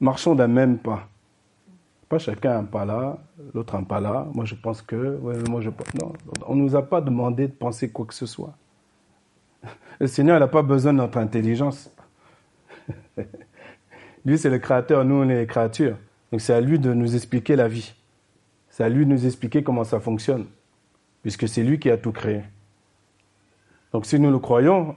marchons 0.00 0.34
d'un 0.34 0.48
même 0.48 0.78
pas. 0.78 1.08
Pas 2.08 2.18
chacun 2.18 2.58
un 2.58 2.64
pas 2.64 2.86
là, 2.86 3.18
l'autre 3.52 3.74
un 3.74 3.82
pas 3.82 4.00
là. 4.00 4.26
Moi, 4.32 4.46
je 4.46 4.54
pense 4.54 4.80
que. 4.80 5.18
moi, 5.48 5.60
je 5.60 5.68
Non, 6.00 6.12
on 6.46 6.54
ne 6.54 6.62
nous 6.62 6.74
a 6.74 6.82
pas 6.82 7.00
demandé 7.00 7.48
de 7.48 7.52
penser 7.52 7.90
quoi 7.90 8.06
que 8.06 8.14
ce 8.14 8.24
soit. 8.24 8.54
Le 10.00 10.06
Seigneur, 10.06 10.40
n'a 10.40 10.48
pas 10.48 10.62
besoin 10.62 10.92
de 10.92 10.98
notre 10.98 11.18
intelligence. 11.18 11.90
lui, 14.24 14.38
c'est 14.38 14.48
le 14.48 14.58
créateur, 14.58 15.04
nous, 15.04 15.16
on 15.16 15.28
est 15.28 15.38
les 15.38 15.46
créatures. 15.46 15.96
Donc, 16.32 16.40
c'est 16.40 16.54
à 16.54 16.60
lui 16.60 16.78
de 16.78 16.94
nous 16.94 17.14
expliquer 17.14 17.56
la 17.56 17.68
vie. 17.68 17.94
C'est 18.70 18.84
à 18.84 18.88
lui 18.88 19.04
de 19.04 19.10
nous 19.10 19.26
expliquer 19.26 19.62
comment 19.62 19.84
ça 19.84 20.00
fonctionne. 20.00 20.46
Puisque 21.22 21.46
c'est 21.48 21.62
lui 21.62 21.78
qui 21.78 21.90
a 21.90 21.98
tout 21.98 22.12
créé. 22.12 22.42
Donc, 23.92 24.06
si 24.06 24.18
nous 24.18 24.30
le 24.30 24.38
croyons, 24.38 24.96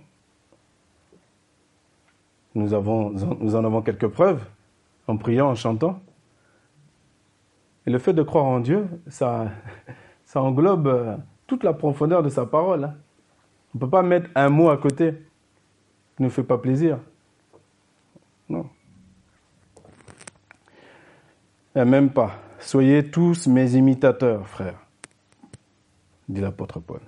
nous, 2.56 2.67
nous 2.69 3.56
en 3.56 3.65
avons 3.65 3.82
quelques 3.82 4.08
preuves 4.08 4.41
en 5.08 5.17
priant, 5.17 5.50
en 5.50 5.56
chantant. 5.56 6.00
Et 7.86 7.91
le 7.91 8.00
fait 8.00 8.13
de 8.13 8.24
croire 8.24 8.46
en 8.46 8.60
Dieu, 8.60 8.88
ça, 9.08 9.52
englobe 10.36 10.88
euh, 10.88 11.15
toute 11.48 11.63
la 11.63 11.74
profondeur 11.74 12.24
de 12.24 12.30
sa 12.30 12.46
parole. 12.46 12.86
Hein. 12.86 12.96
On 13.74 13.78
ne 13.78 13.80
peut 13.80 13.89
pas 13.89 14.04
mettre 14.04 14.30
un 14.36 14.50
mot 14.50 14.70
à 14.70 14.78
côté 14.78 15.13
qui 16.15 16.24
ne 16.24 16.30
fait 16.30 16.44
pas 16.44 16.58
plaisir. 16.58 17.00
Non. 18.50 18.67
Et 21.76 21.86
même 21.86 22.10
pas. 22.10 22.32
Soyez 22.60 23.10
tous 23.10 23.48
mes 23.48 23.76
imitateurs, 23.76 24.48
frères, 24.48 24.80
dit 26.28 26.41
l'apôtre 26.41 26.80
Paul, 26.80 27.00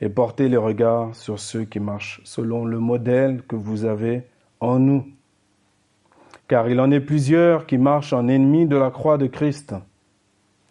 et 0.00 0.08
portez 0.08 0.48
les 0.48 0.56
regards 0.56 1.14
sur 1.14 1.38
ceux 1.38 1.64
qui 1.64 1.78
marchent 1.78 2.20
selon 2.24 2.64
le 2.64 2.78
modèle 2.78 3.42
que 3.46 3.54
vous 3.54 3.84
avez 3.84 4.24
en 4.60 4.78
nous 4.78 5.04
car 6.48 6.68
il 6.70 6.80
en 6.80 6.90
est 6.90 7.00
plusieurs 7.00 7.66
qui 7.66 7.76
marchent 7.76 8.14
en 8.14 8.26
ennemis 8.26 8.66
de 8.66 8.76
la 8.76 8.90
croix 8.90 9.18
de 9.18 9.26
Christ. 9.26 9.74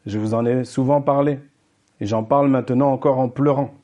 Je 0.08 0.20
vous 0.20 0.34
en 0.34 0.46
ai 0.46 0.64
souvent 0.64 1.02
parlé, 1.02 1.38
et 2.00 2.06
j'en 2.06 2.24
parle 2.24 2.48
maintenant 2.48 2.94
encore 2.94 3.20
en 3.20 3.28
pleurant. 3.28 3.76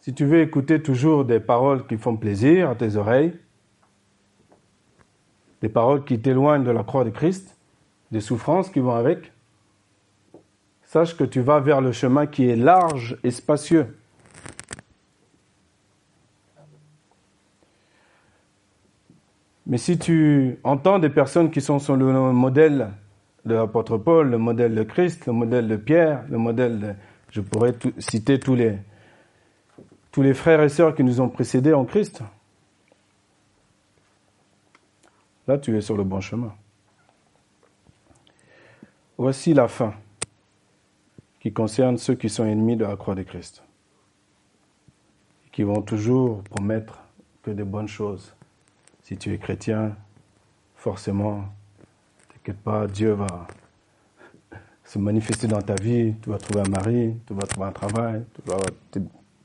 Si 0.00 0.14
tu 0.14 0.24
veux 0.26 0.40
écouter 0.40 0.80
toujours 0.80 1.24
des 1.24 1.40
paroles 1.40 1.88
qui 1.88 1.96
font 1.96 2.16
plaisir 2.16 2.70
à 2.70 2.76
tes 2.76 2.94
oreilles, 2.94 3.36
des 5.60 5.68
paroles 5.68 6.04
qui 6.04 6.20
t'éloignent 6.20 6.62
de 6.62 6.70
la 6.70 6.84
croix 6.84 7.02
de 7.02 7.10
Christ, 7.10 7.58
des 8.12 8.20
souffrances 8.20 8.70
qui 8.70 8.78
vont 8.78 8.94
avec, 8.94 9.32
sache 10.84 11.16
que 11.16 11.24
tu 11.24 11.40
vas 11.40 11.58
vers 11.58 11.80
le 11.80 11.90
chemin 11.90 12.28
qui 12.28 12.48
est 12.48 12.54
large 12.56 13.18
et 13.24 13.32
spacieux. 13.32 13.99
Mais 19.70 19.78
si 19.78 20.00
tu 20.00 20.58
entends 20.64 20.98
des 20.98 21.10
personnes 21.10 21.52
qui 21.52 21.60
sont 21.60 21.78
sur 21.78 21.94
le 21.94 22.12
modèle 22.32 22.90
de 23.44 23.54
l'apôtre 23.54 23.98
Paul, 23.98 24.28
le 24.28 24.36
modèle 24.36 24.74
de 24.74 24.82
Christ, 24.82 25.26
le 25.26 25.32
modèle 25.32 25.68
de 25.68 25.76
Pierre, 25.76 26.24
le 26.28 26.38
modèle 26.38 26.80
de, 26.80 26.94
je 27.30 27.40
pourrais 27.40 27.72
citer 27.98 28.40
tous 28.40 28.56
les, 28.56 28.78
tous 30.10 30.22
les 30.22 30.34
frères 30.34 30.60
et 30.60 30.68
sœurs 30.68 30.96
qui 30.96 31.04
nous 31.04 31.20
ont 31.20 31.28
précédés 31.28 31.72
en 31.72 31.84
Christ. 31.84 32.20
Là, 35.46 35.56
tu 35.56 35.76
es 35.76 35.80
sur 35.80 35.96
le 35.96 36.02
bon 36.02 36.20
chemin. 36.20 36.52
Voici 39.18 39.54
la 39.54 39.68
fin 39.68 39.94
qui 41.38 41.52
concerne 41.52 41.96
ceux 41.96 42.16
qui 42.16 42.28
sont 42.28 42.44
ennemis 42.44 42.76
de 42.76 42.84
la 42.84 42.96
croix 42.96 43.14
de 43.14 43.22
Christ, 43.22 43.62
qui 45.52 45.62
vont 45.62 45.82
toujours 45.82 46.42
promettre 46.42 47.04
que 47.44 47.52
des 47.52 47.62
bonnes 47.62 47.86
choses. 47.86 48.34
Si 49.10 49.16
tu 49.16 49.34
es 49.34 49.38
chrétien, 49.38 49.96
forcément, 50.76 51.42
t'inquiète 52.32 52.62
pas, 52.62 52.86
Dieu 52.86 53.10
va 53.10 53.48
se 54.84 55.00
manifester 55.00 55.48
dans 55.48 55.60
ta 55.60 55.74
vie, 55.74 56.14
tu 56.22 56.30
vas 56.30 56.38
trouver 56.38 56.60
un 56.60 56.70
mari, 56.70 57.16
tu 57.26 57.34
vas 57.34 57.42
trouver 57.42 57.66
un 57.66 57.72
travail, 57.72 58.24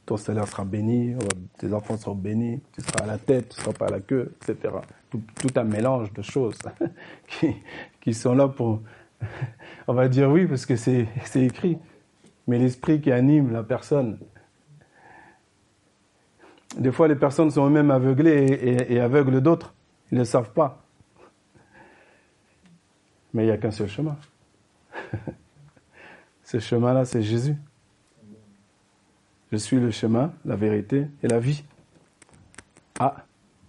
ton 0.06 0.18
salaire 0.18 0.48
sera 0.48 0.66
béni, 0.66 1.16
tes 1.58 1.74
enfants 1.74 1.98
seront 1.98 2.14
bénis, 2.14 2.62
tu 2.74 2.82
seras 2.84 3.06
à 3.06 3.08
la 3.08 3.18
tête, 3.18 3.50
tu 3.50 3.60
seras 3.60 3.74
pas 3.74 3.88
à 3.88 3.90
la 3.90 4.02
queue, 4.02 4.36
etc. 4.36 4.72
Tout, 5.10 5.24
un 5.56 5.64
mélange 5.64 6.14
de 6.14 6.22
choses 6.22 6.60
qui, 7.28 7.56
qui 8.02 8.14
sont 8.14 8.36
là 8.36 8.48
pour... 8.48 8.84
On 9.88 9.96
va 9.96 10.08
dire 10.08 10.30
oui 10.30 10.46
parce 10.46 10.68
que 10.68 10.76
c'est 10.76 11.08
écrit, 11.34 11.80
mais 12.46 12.60
l'esprit 12.60 13.02
qui 13.02 13.12
anime 13.12 13.52
la 13.52 13.64
personne. 13.64 14.20
Des 16.78 16.92
fois, 16.92 17.08
les 17.08 17.16
personnes 17.16 17.52
sont 17.52 17.66
eux-mêmes 17.68 17.92
aveuglées 17.92 18.46
et, 18.52 18.94
et 18.94 19.00
aveugles 19.00 19.42
d'autres. 19.42 19.74
Ils 20.12 20.18
ne 20.18 20.24
savent 20.24 20.52
pas. 20.52 20.82
Mais 23.34 23.44
il 23.44 23.46
n'y 23.48 23.52
a 23.52 23.58
qu'un 23.58 23.72
seul 23.72 23.88
chemin. 23.88 24.18
Ce 26.44 26.60
chemin-là, 26.60 27.06
c'est 27.06 27.22
Jésus. 27.22 27.56
Je 29.52 29.58
suis 29.58 29.80
le 29.80 29.92
chemin, 29.92 30.34
la 30.44 30.56
vérité 30.56 31.08
et 31.24 31.28
la 31.28 31.40
vie. 31.40 31.64
Ah, 33.00 33.26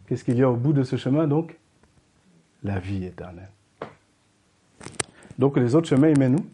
qu'est-ce 0.07 0.25
qu'il 0.25 0.37
y 0.37 0.42
a 0.42 0.51
au 0.51 0.57
bout 0.57 0.73
de 0.73 0.83
ce 0.83 0.97
chemin 0.97 1.27
donc? 1.27 1.59
La 2.62 2.79
vie 2.79 3.05
éternelle. 3.05 3.51
Donc 5.38 5.57
les 5.57 5.75
autres 5.75 5.88
chemins, 5.88 6.09
ils 6.09 6.19
mènent 6.19 6.37
où? 6.37 6.47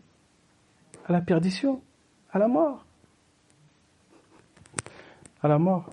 À 1.06 1.12
la 1.12 1.20
perdition, 1.20 1.80
à 2.30 2.38
la 2.38 2.48
mort. 2.48 2.84
À 5.42 5.48
la 5.48 5.58
mort. 5.58 5.90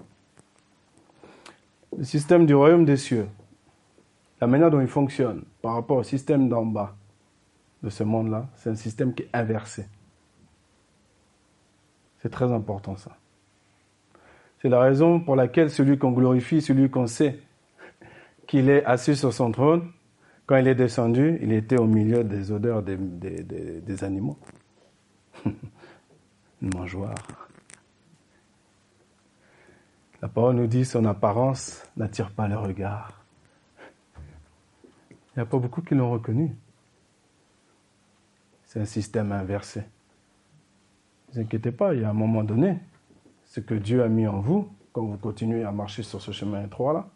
Le 2.00 2.06
système 2.06 2.46
du 2.46 2.56
royaume 2.56 2.86
des 2.86 2.96
cieux, 2.96 3.28
la 4.40 4.48
manière 4.48 4.72
dont 4.72 4.80
il 4.80 4.88
fonctionne 4.88 5.44
par 5.62 5.74
rapport 5.74 5.98
au 5.98 6.04
système 6.04 6.48
d'en 6.48 6.66
bas 6.66 6.96
de 7.84 7.90
ce 7.90 8.06
monde-là, 8.06 8.48
c'est 8.56 8.70
un 8.70 8.76
système 8.76 9.14
qui 9.14 9.24
est 9.24 9.30
inversé. 9.34 9.86
C'est 12.20 12.30
très 12.30 12.54
important 12.54 12.96
ça. 12.96 13.18
C'est 14.62 14.70
la 14.70 14.80
raison 14.80 15.20
pour 15.20 15.36
laquelle 15.36 15.70
celui 15.70 15.98
qu'on 15.98 16.12
glorifie, 16.12 16.62
celui 16.62 16.90
qu'on 16.90 17.06
sait 17.06 17.38
qu'il 18.48 18.70
est 18.70 18.86
assis 18.86 19.18
sur 19.18 19.34
son 19.34 19.52
trône, 19.52 19.92
quand 20.46 20.56
il 20.56 20.70
est 20.70 20.76
descendu, 20.76 21.38
il 21.42 21.52
était 21.52 21.78
au 21.78 21.86
milieu 21.86 22.24
des 22.24 22.54
odeurs 22.54 22.82
des, 22.82 22.96
des, 22.96 24.04
animaux. 24.06 24.38
Une 25.46 26.74
mangeoire. 26.74 27.49
La 30.22 30.28
parole 30.28 30.56
nous 30.56 30.68
dit 30.68 30.84
son 30.84 31.06
apparence 31.06 31.84
n'attire 31.96 32.32
pas 32.32 32.48
le 32.48 32.58
regard. 32.58 33.24
Il 35.10 35.38
n'y 35.38 35.44
a 35.44 35.46
pas 35.46 35.58
beaucoup 35.58 35.82
qui 35.82 35.96
l'ont 35.96 36.12
reconnu. 36.12 36.56
C'est 38.66 38.82
un 38.82 38.86
système 38.86 39.32
inversé. 39.32 39.80
Ne 39.80 41.34
vous 41.34 41.40
inquiétez 41.40 41.72
pas, 41.72 41.94
il 41.94 42.02
y 42.02 42.04
a 42.04 42.10
un 42.10 42.14
moment 42.14 42.44
donné, 42.44 42.80
ce 43.46 43.60
que 43.62 43.74
Dieu 43.74 44.04
a 44.04 44.10
mis 44.10 44.28
en 44.28 44.42
vous, 44.42 44.70
quand 44.92 45.04
vous 45.04 45.18
continuez 45.18 45.64
à 45.64 45.72
marcher 45.72 46.04
sur 46.04 46.22
ce 46.22 46.32
chemin 46.32 46.66
étroit-là, 46.66 47.08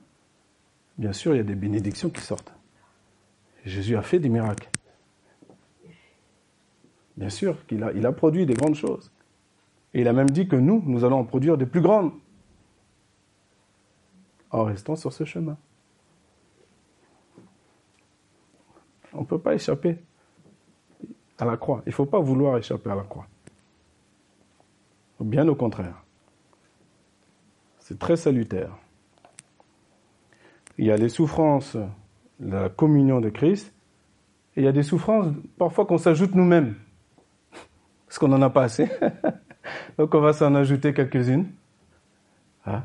bien 0.98 1.14
sûr, 1.14 1.34
il 1.34 1.38
y 1.38 1.42
a 1.42 1.44
des 1.44 1.56
bénédictions 1.56 2.10
qui 2.10 2.22
sortent. 2.22 2.54
Jésus 3.66 3.98
a 3.98 4.02
fait 4.02 4.20
des 4.20 4.30
miracles. 4.30 4.70
Bien 7.18 7.30
sûr 7.30 7.66
qu'il 7.68 7.86
il 7.96 8.06
a 8.06 8.12
produit 8.12 8.46
des 8.46 8.54
grandes 8.54 8.76
choses. 8.76 9.12
Et 9.94 10.02
il 10.02 10.08
a 10.08 10.14
même 10.14 10.30
dit 10.30 10.48
que 10.48 10.56
nous, 10.56 10.82
nous 10.86 11.04
allons 11.04 11.20
en 11.20 11.24
produire 11.24 11.58
des 11.58 11.66
plus 11.66 11.82
grandes. 11.82 12.12
En 14.54 14.64
restant 14.64 14.96
sur 14.96 15.12
ce 15.12 15.26
chemin. 15.26 15.58
On 19.14 19.22
ne 19.22 19.26
peut 19.26 19.40
pas 19.40 19.56
échapper 19.56 19.98
à 21.38 21.46
la 21.46 21.58
croix. 21.58 21.82
Il 21.86 21.90
ne 21.90 21.94
faut 21.94 22.06
pas 22.06 22.20
vouloir 22.20 22.58
échapper 22.58 22.90
à 22.92 22.96
la 22.96 23.04
croix. 23.04 23.28
Bien 25.20 25.48
au 25.48 25.56
contraire. 25.56 26.04
C'est 27.80 27.98
très 27.98 28.16
salutaire. 28.16 28.72
Il 30.78 30.86
y 30.86 30.92
a 30.92 30.98
les 30.98 31.10
souffrances 31.10 31.76
de 32.40 32.56
la 32.56 32.70
communion 32.70 33.22
de 33.22 33.30
Christ, 33.30 33.74
et 34.56 34.62
il 34.62 34.64
y 34.66 34.68
a 34.68 34.72
des 34.72 34.84
souffrances 34.84 35.34
parfois 35.58 35.86
qu'on 35.86 35.98
s'ajoute 35.98 36.36
nous-mêmes, 36.36 36.76
parce 38.06 38.20
qu'on 38.20 38.28
n'en 38.28 38.42
a 38.42 38.50
pas 38.50 38.64
assez. 38.64 38.90
Donc 39.98 40.14
on 40.14 40.20
va 40.20 40.34
s'en 40.34 40.54
ajouter 40.56 40.94
quelques-unes. 40.94 41.52
Hein? 42.66 42.84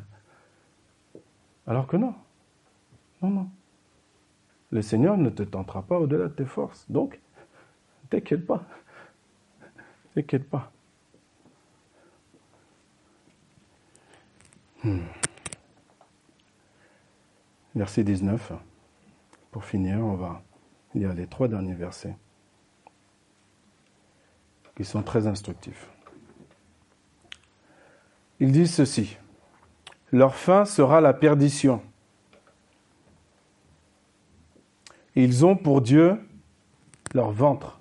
Alors 1.69 1.87
que 1.87 1.99
non. 1.99 2.15
Non, 3.21 3.29
non. 3.31 3.51
Le 4.71 4.81
Seigneur 4.81 5.19
ne 5.19 5.29
te 5.29 5.43
tentera 5.43 5.83
pas 5.83 5.99
au-delà 5.99 6.29
de 6.29 6.33
tes 6.33 6.47
forces. 6.47 6.91
Donc, 6.91 7.21
t'inquiète 8.09 8.47
pas. 8.47 8.65
T'inquiète 10.15 10.49
pas. 10.49 10.73
Hmm. 14.83 15.01
Verset 17.75 18.03
19. 18.03 18.53
Pour 19.51 19.65
finir, 19.65 19.99
on 19.99 20.15
va 20.15 20.43
lire 20.95 21.13
les 21.13 21.27
trois 21.27 21.49
derniers 21.49 21.75
versets 21.75 22.17
qui 24.75 24.85
sont 24.85 25.03
très 25.03 25.27
instructifs. 25.27 25.91
Ils 28.41 28.53
disent 28.53 28.75
ceci. 28.75 29.19
Leur 30.13 30.35
fin 30.35 30.65
sera 30.65 31.01
la 31.01 31.13
perdition. 31.13 31.83
Ils 35.15 35.45
ont 35.45 35.57
pour 35.57 35.83
Dieu 35.83 36.19
leur 37.15 37.31
ventre. 37.33 37.81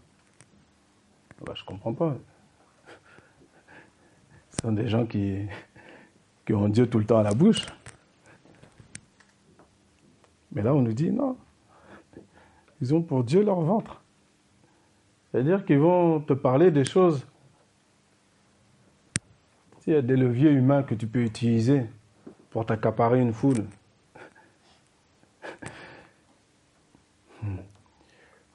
Je 1.46 1.62
ne 1.62 1.66
comprends 1.66 1.94
pas. 1.94 2.18
Ce 4.50 4.58
sont 4.64 4.72
des 4.72 4.88
gens 4.88 5.06
qui, 5.06 5.46
qui 6.46 6.54
ont 6.54 6.68
Dieu 6.68 6.90
tout 6.90 6.98
le 6.98 7.06
temps 7.06 7.20
à 7.20 7.24
la 7.24 7.34
bouche. 7.34 7.66
Mais 10.52 10.64
là, 10.64 10.74
on 10.74 10.82
nous 10.82 10.94
dit 10.94 11.12
non. 11.12 11.38
Ils 12.82 12.94
ont 12.94 13.02
pour 13.02 13.24
Dieu 13.24 13.44
leur 13.44 13.62
ventre. 13.62 14.02
C'est-à-dire 15.32 15.64
qu'ils 15.66 15.80
vont 15.80 16.20
te 16.20 16.34
parler 16.34 16.72
des 16.72 16.86
choses. 16.86 17.26
Il 19.86 19.94
y 19.94 19.96
a 19.96 20.02
des 20.02 20.18
leviers 20.18 20.50
humains 20.50 20.84
que 20.84 20.96
tu 20.96 21.08
peux 21.08 21.22
utiliser 21.22 21.86
pour 22.50 22.66
t'accaparer 22.66 23.20
une 23.20 23.34
foule. 23.34 23.66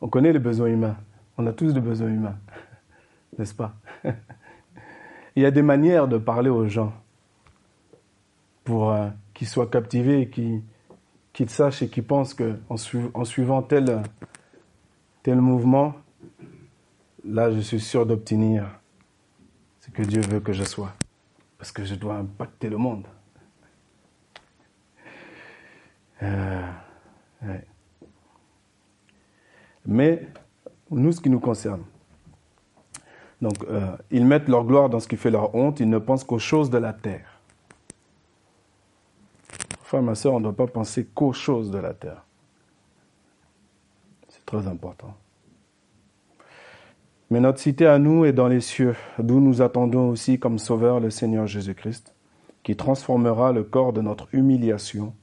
On 0.00 0.08
connaît 0.08 0.32
les 0.32 0.38
besoins 0.38 0.68
humains. 0.68 0.96
On 1.38 1.46
a 1.46 1.52
tous 1.52 1.72
des 1.72 1.80
besoins 1.80 2.08
humains. 2.08 2.36
N'est-ce 3.38 3.54
pas? 3.54 3.74
Il 5.36 5.42
y 5.42 5.46
a 5.46 5.50
des 5.50 5.62
manières 5.62 6.08
de 6.08 6.18
parler 6.18 6.50
aux 6.50 6.66
gens 6.66 6.92
pour 8.64 8.92
euh, 8.92 9.08
qu'ils 9.32 9.48
soient 9.48 9.68
captivés 9.68 10.28
qu'ils 10.28 11.50
sachent 11.50 11.82
et 11.82 11.88
qu'ils 11.88 12.04
pensent 12.04 12.34
qu'en 12.34 12.76
en 13.14 13.24
suivant 13.24 13.62
tel, 13.62 14.02
tel 15.22 15.40
mouvement, 15.40 15.94
là, 17.24 17.50
je 17.50 17.60
suis 17.60 17.80
sûr 17.80 18.04
d'obtenir 18.04 18.66
ce 19.80 19.90
que 19.90 20.02
Dieu 20.02 20.20
veut 20.20 20.40
que 20.40 20.52
je 20.52 20.64
sois. 20.64 20.92
Parce 21.58 21.72
que 21.72 21.84
je 21.84 21.94
dois 21.94 22.16
impacter 22.16 22.68
le 22.68 22.76
monde. 22.76 23.06
Euh, 26.22 26.62
Mais 29.84 30.26
nous, 30.90 31.12
ce 31.12 31.20
qui 31.20 31.30
nous 31.30 31.40
concerne, 31.40 31.82
donc, 33.40 33.54
euh, 33.68 33.96
ils 34.12 34.24
mettent 34.24 34.48
leur 34.48 34.64
gloire 34.64 34.88
dans 34.88 35.00
ce 35.00 35.08
qui 35.08 35.16
fait 35.16 35.30
leur 35.30 35.54
honte, 35.54 35.80
ils 35.80 35.90
ne 35.90 35.98
pensent 35.98 36.22
qu'aux 36.22 36.38
choses 36.38 36.70
de 36.70 36.78
la 36.78 36.92
terre. 36.92 37.40
Frère, 39.82 40.02
ma 40.02 40.14
soeur, 40.14 40.34
on 40.34 40.38
ne 40.38 40.44
doit 40.44 40.56
pas 40.56 40.68
penser 40.68 41.04
qu'aux 41.12 41.32
choses 41.32 41.72
de 41.72 41.78
la 41.78 41.92
terre. 41.92 42.24
C'est 44.28 44.46
très 44.46 44.68
important. 44.68 45.16
Mais 47.30 47.40
notre 47.40 47.58
cité 47.58 47.86
à 47.86 47.98
nous 47.98 48.24
est 48.24 48.32
dans 48.32 48.46
les 48.46 48.60
cieux, 48.60 48.94
d'où 49.18 49.40
nous 49.40 49.60
attendons 49.60 50.10
aussi 50.10 50.38
comme 50.38 50.58
sauveur 50.58 51.00
le 51.00 51.10
Seigneur 51.10 51.48
Jésus-Christ, 51.48 52.14
qui 52.62 52.76
transformera 52.76 53.52
le 53.52 53.64
corps 53.64 53.92
de 53.92 54.02
notre 54.02 54.28
humiliation 54.32 55.14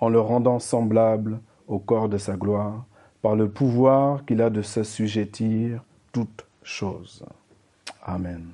en 0.00 0.08
le 0.08 0.20
rendant 0.20 0.58
semblable 0.58 1.40
au 1.66 1.78
corps 1.78 2.08
de 2.08 2.18
sa 2.18 2.36
gloire 2.36 2.84
par 3.22 3.34
le 3.34 3.48
pouvoir 3.48 4.24
qu'il 4.24 4.42
a 4.42 4.50
de 4.50 4.62
s'assujettir 4.62 5.82
toutes 6.12 6.46
choses. 6.62 7.24
Amen. 8.02 8.46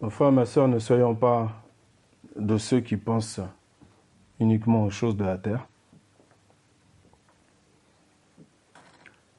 Enfin, 0.00 0.30
ma 0.30 0.46
soeur, 0.46 0.68
ne 0.68 0.78
soyons 0.78 1.14
pas 1.14 1.52
de 2.36 2.56
ceux 2.56 2.80
qui 2.80 2.96
pensent 2.96 3.40
uniquement 4.38 4.84
aux 4.84 4.90
choses 4.90 5.16
de 5.16 5.24
la 5.24 5.38
terre. 5.38 5.66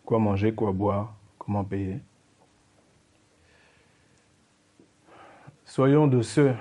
Quoi 0.03 0.19
manger, 0.19 0.53
quoi 0.53 0.71
boire, 0.71 1.13
comment 1.37 1.63
payer. 1.63 1.99
Soyons 5.65 6.07
de 6.07 6.21
ceux 6.21 6.55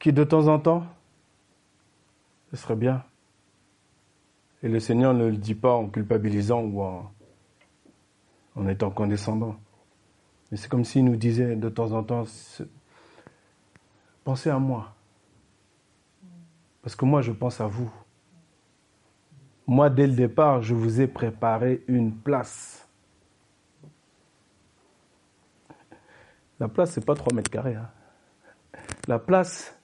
qui 0.00 0.12
de 0.12 0.24
temps 0.24 0.48
en 0.48 0.58
temps, 0.58 0.84
ce 2.50 2.56
serait 2.56 2.74
bien. 2.74 3.04
Et 4.62 4.68
le 4.68 4.80
Seigneur 4.80 5.14
ne 5.14 5.26
le 5.26 5.36
dit 5.36 5.54
pas 5.54 5.74
en 5.74 5.88
culpabilisant 5.88 6.62
ou 6.62 6.82
en, 6.82 8.68
étant 8.68 8.90
condescendant. 8.90 9.56
Mais 10.50 10.56
c'est 10.56 10.68
comme 10.68 10.84
s'il 10.84 11.04
nous 11.04 11.16
disait 11.16 11.54
de 11.54 11.68
temps 11.68 11.92
en 11.92 12.02
temps, 12.02 12.24
pensez 14.24 14.50
à 14.50 14.58
moi. 14.58 14.94
Parce 16.82 16.96
que 16.96 17.04
moi, 17.04 17.20
je 17.20 17.32
pense 17.32 17.60
à 17.60 17.66
vous. 17.66 17.92
Moi, 19.66 19.90
dès 19.90 20.06
le 20.06 20.14
départ, 20.14 20.62
je 20.62 20.74
vous 20.74 21.00
ai 21.00 21.06
préparé 21.06 21.84
une 21.86 22.14
place. 22.14 22.88
La 26.58 26.68
place, 26.68 26.92
c'est 26.92 27.04
pas 27.04 27.14
3 27.14 27.34
mètres 27.34 27.50
carrés. 27.50 27.76
Hein. 27.76 27.88
La 29.06 29.18
place, 29.18 29.79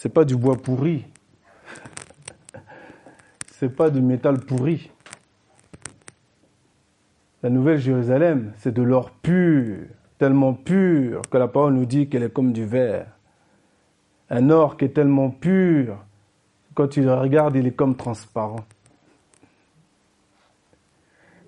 c'est 0.00 0.10
pas 0.10 0.24
du 0.24 0.36
bois 0.36 0.54
pourri. 0.54 1.04
C'est 3.50 3.68
pas 3.68 3.90
du 3.90 4.00
métal 4.00 4.38
pourri. 4.38 4.92
La 7.42 7.50
nouvelle 7.50 7.78
Jérusalem, 7.78 8.52
c'est 8.58 8.72
de 8.72 8.82
l'or 8.82 9.10
pur, 9.10 9.88
tellement 10.16 10.54
pur 10.54 11.22
que 11.22 11.36
la 11.36 11.48
parole 11.48 11.74
nous 11.74 11.84
dit 11.84 12.08
qu'elle 12.08 12.22
est 12.22 12.32
comme 12.32 12.52
du 12.52 12.64
verre. 12.64 13.08
Un 14.30 14.50
or 14.50 14.76
qui 14.76 14.84
est 14.84 14.94
tellement 14.94 15.30
pur, 15.30 15.98
quand 16.74 16.86
tu 16.86 17.02
le 17.02 17.12
regardes, 17.14 17.56
il 17.56 17.66
est 17.66 17.74
comme 17.74 17.96
transparent. 17.96 18.64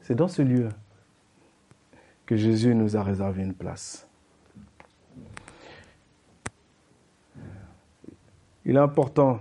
C'est 0.02 0.16
dans 0.16 0.26
ce 0.26 0.42
lieu 0.42 0.70
que 2.26 2.34
Jésus 2.34 2.74
nous 2.74 2.96
a 2.96 3.04
réservé 3.04 3.44
une 3.44 3.54
place. 3.54 4.09
Il 8.70 8.76
est 8.76 8.78
important, 8.78 9.40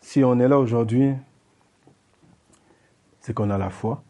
si 0.00 0.22
on 0.22 0.38
est 0.38 0.46
là 0.46 0.60
aujourd'hui, 0.60 1.12
c'est 3.18 3.34
qu'on 3.34 3.50
a 3.50 3.58
la 3.58 3.68
foi. 3.68 4.04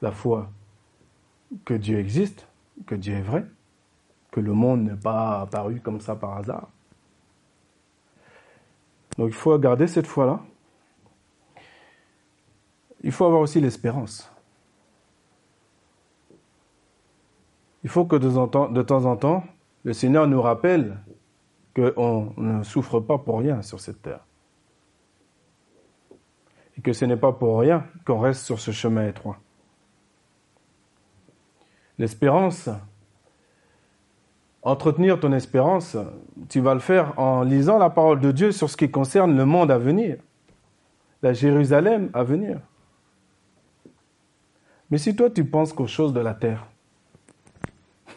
La 0.00 0.12
foi 0.12 0.48
que 1.66 1.74
Dieu 1.74 1.98
existe, 1.98 2.48
que 2.86 2.94
Dieu 2.94 3.16
est 3.16 3.20
vrai, 3.20 3.44
que 4.30 4.40
le 4.40 4.54
monde 4.54 4.84
n'est 4.84 4.96
pas 4.96 5.42
apparu 5.42 5.78
comme 5.80 6.00
ça 6.00 6.16
par 6.16 6.38
hasard. 6.38 6.70
Donc 9.18 9.28
il 9.28 9.34
faut 9.34 9.58
garder 9.58 9.88
cette 9.88 10.06
foi-là. 10.06 10.40
Il 13.02 13.12
faut 13.12 13.26
avoir 13.26 13.42
aussi 13.42 13.60
l'espérance. 13.60 14.32
Il 17.84 17.90
faut 17.90 18.06
que 18.06 18.16
de 18.16 18.82
temps 18.82 19.04
en 19.04 19.16
temps, 19.16 19.44
le 19.84 19.92
Seigneur 19.92 20.26
nous 20.26 20.40
rappelle 20.40 20.96
qu'on 21.76 22.32
ne 22.38 22.62
souffre 22.62 23.00
pas 23.00 23.18
pour 23.18 23.40
rien 23.40 23.60
sur 23.60 23.80
cette 23.80 24.00
terre. 24.00 24.24
Et 26.78 26.80
que 26.80 26.92
ce 26.94 27.04
n'est 27.04 27.16
pas 27.16 27.32
pour 27.32 27.60
rien 27.60 27.86
qu'on 28.06 28.18
reste 28.18 28.44
sur 28.44 28.58
ce 28.58 28.70
chemin 28.70 29.06
étroit. 29.06 29.38
L'espérance, 31.98 32.70
entretenir 34.62 35.20
ton 35.20 35.32
espérance, 35.32 35.96
tu 36.48 36.60
vas 36.60 36.74
le 36.74 36.80
faire 36.80 37.18
en 37.18 37.42
lisant 37.42 37.78
la 37.78 37.90
parole 37.90 38.20
de 38.20 38.32
Dieu 38.32 38.52
sur 38.52 38.70
ce 38.70 38.76
qui 38.76 38.90
concerne 38.90 39.36
le 39.36 39.44
monde 39.44 39.70
à 39.70 39.78
venir, 39.78 40.16
la 41.22 41.34
Jérusalem 41.34 42.10
à 42.14 42.22
venir. 42.22 42.58
Mais 44.90 44.98
si 44.98 45.14
toi 45.14 45.28
tu 45.30 45.44
penses 45.44 45.72
qu'aux 45.72 45.86
choses 45.86 46.12
de 46.12 46.20
la 46.20 46.34
terre, 46.34 46.66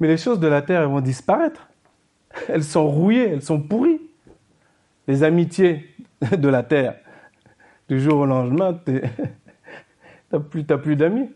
mais 0.00 0.08
les 0.08 0.18
choses 0.18 0.40
de 0.40 0.48
la 0.48 0.62
terre 0.62 0.88
vont 0.88 1.00
disparaître. 1.00 1.69
Elles 2.48 2.64
sont 2.64 2.88
rouillées, 2.88 3.28
elles 3.28 3.42
sont 3.42 3.60
pourries. 3.60 4.00
Les 5.06 5.22
amitiés 5.22 5.94
de 6.20 6.48
la 6.48 6.62
terre, 6.62 6.96
du 7.88 8.00
jour 8.00 8.20
au 8.20 8.26
lendemain, 8.26 8.78
tu 8.84 9.02
n'as 10.32 10.38
plus, 10.38 10.64
plus 10.64 10.96
d'amis. 10.96 11.30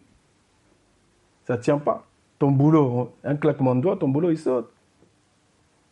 Ça 1.45 1.57
ne 1.57 1.63
tient 1.63 1.79
pas. 1.79 2.07
Ton 2.39 2.51
boulot, 2.51 3.15
un 3.25 3.37
claquement 3.37 3.75
de 3.75 3.81
doigts, 3.81 3.97
ton 3.97 4.09
boulot, 4.09 4.31
il 4.31 4.39
saute. 4.39 4.71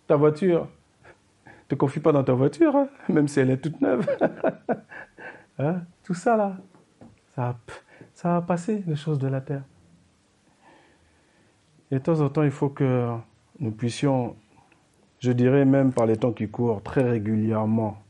Ta 0.07 0.17
voiture, 0.17 0.69
ne 1.47 1.51
te 1.69 1.75
confie 1.75 2.01
pas 2.01 2.13
dans 2.13 2.25
ta 2.25 2.33
voiture, 2.33 2.75
hein, 2.77 2.89
même 3.09 3.29
si 3.29 3.41
elle 3.41 3.51
est 3.51 3.59
toute 3.59 3.81
neuve. 3.81 4.07
Hein, 5.59 5.83
tout 6.03 6.15
ça, 6.15 6.35
là, 6.35 6.57
ça, 7.35 7.55
ça 8.15 8.31
va 8.31 8.41
passer, 8.41 8.83
les 8.87 8.97
choses 8.97 9.19
de 9.19 9.29
la 9.29 9.43
terre. 9.43 9.63
Et 11.91 11.97
de 11.97 12.01
temps 12.01 12.21
en 12.21 12.31
temps, 12.31 12.43
il 12.43 12.51
faut 12.51 12.71
que 12.71 13.15
nous 13.61 13.71
puissions 13.71 14.35
je 15.23 15.31
dirais 15.31 15.65
même 15.65 15.93
par 15.93 16.07
les 16.07 16.17
temps 16.17 16.33
qui 16.33 16.49
courent, 16.49 16.83
très 16.83 17.09
régulièrement, 17.09 18.03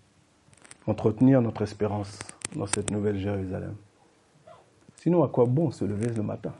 entretenir 0.87 1.42
notre 1.42 1.61
espérance 1.61 2.18
dans 2.57 2.66
cette 2.66 2.90
nouvelle 2.90 3.18
Jérusalem. 3.18 3.77
Sinon, 4.96 5.22
à 5.22 5.29
quoi 5.29 5.44
bon 5.44 5.70
se 5.70 5.85
lever 5.85 6.09
le 6.09 6.22
matin? 6.22 6.55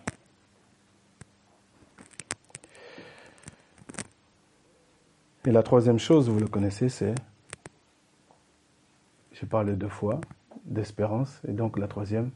Et 5.47 5.51
la 5.51 5.63
troisième 5.63 5.99
chose, 5.99 6.29
vous 6.29 6.39
le 6.39 6.47
connaissez, 6.47 6.91
c'est, 6.91 7.15
j'ai 9.33 9.47
parlé 9.47 9.75
deux 9.75 9.89
fois, 9.89 10.21
d'espérance, 10.67 11.41
et 11.49 11.53
donc 11.53 11.79
la 11.79 11.89
troisième, 11.89 12.31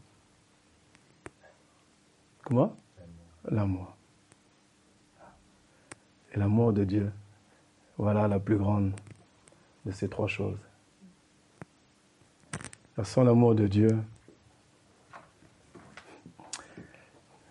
comment? 2.45 2.75
L'amour. 3.45 3.95
Et 6.33 6.39
l'amour 6.39 6.73
de 6.73 6.85
Dieu. 6.85 7.13
Voilà 7.99 8.29
la 8.29 8.39
plus 8.39 8.59
grande 8.59 8.93
de 9.87 9.91
ces 9.91 10.09
trois 10.09 10.29
choses. 10.29 10.59
sans 13.03 13.25
l'amour 13.25 13.55
de 13.55 13.67
Dieu, 13.67 13.89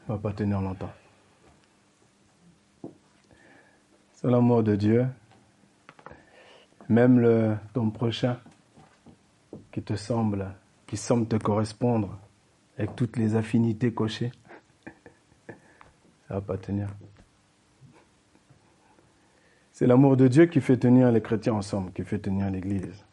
ne 0.08 0.14
va 0.14 0.18
pas 0.18 0.34
tenir 0.34 0.62
longtemps. 0.62 0.92
Sans 4.14 4.30
l'amour 4.30 4.64
de 4.64 4.76
Dieu, 4.76 5.08
même 6.90 7.58
ton 7.74 7.90
prochain 7.90 8.38
qui 9.72 9.82
te 9.82 9.96
semble, 9.96 10.54
qui 10.86 10.98
semble 10.98 11.28
te 11.28 11.38
correspondre 11.38 12.20
avec 12.78 12.96
toutes 12.96 13.18
les 13.18 13.36
affinités 13.36 13.94
cochées, 13.94 14.32
ça 15.48 15.54
ne 16.30 16.34
va 16.36 16.42
pas 16.42 16.58
tenir. 16.58 16.90
C'est 19.76 19.88
l'amour 19.88 20.16
de 20.16 20.30
Dieu 20.30 20.46
qui 20.46 20.62
fait 20.62 20.78
tenir 20.78 21.12
les 21.12 21.22
chrétiens 21.22 21.56
ensemble, 21.56 21.92
qui 21.92 22.06
fait 22.06 22.18
tenir 22.18 22.50
l'Église. 22.50 23.06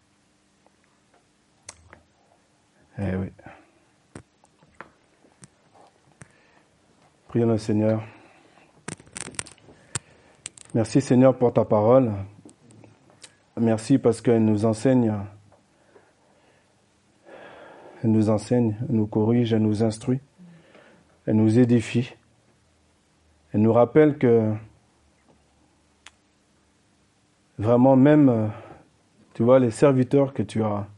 Eh 3.00 3.16
oui. 3.16 3.32
Prions 7.26 7.48
le 7.48 7.58
Seigneur. 7.58 8.04
Merci 10.72 11.00
Seigneur 11.00 11.36
pour 11.36 11.52
ta 11.52 11.64
parole. 11.64 12.12
Merci 13.60 13.98
parce 13.98 14.20
qu'elle 14.20 14.44
nous 14.44 14.64
enseigne. 14.64 15.12
Elle 18.04 18.12
nous 18.12 18.30
enseigne, 18.30 18.76
elle 18.88 18.94
nous 18.94 19.08
corrige, 19.08 19.52
elle 19.52 19.62
nous 19.62 19.82
instruit. 19.82 20.20
Elle 21.26 21.34
nous 21.34 21.58
édifie. 21.58 22.14
Elle 23.52 23.62
nous 23.62 23.72
rappelle 23.72 24.16
que 24.16 24.54
Vraiment, 27.62 27.94
même, 27.94 28.28
euh, 28.28 28.48
tu 29.34 29.44
vois, 29.44 29.60
les 29.60 29.70
serviteurs 29.70 30.34
que 30.34 30.42
tu 30.42 30.64
as, 30.64 30.88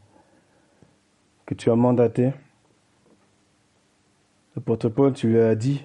que 1.44 1.52
tu 1.52 1.70
as 1.70 1.76
mandatés, 1.76 2.32
le 4.56 4.62
Paul, 4.62 5.12
tu 5.12 5.28
lui 5.28 5.40
as 5.40 5.54
dit, 5.56 5.84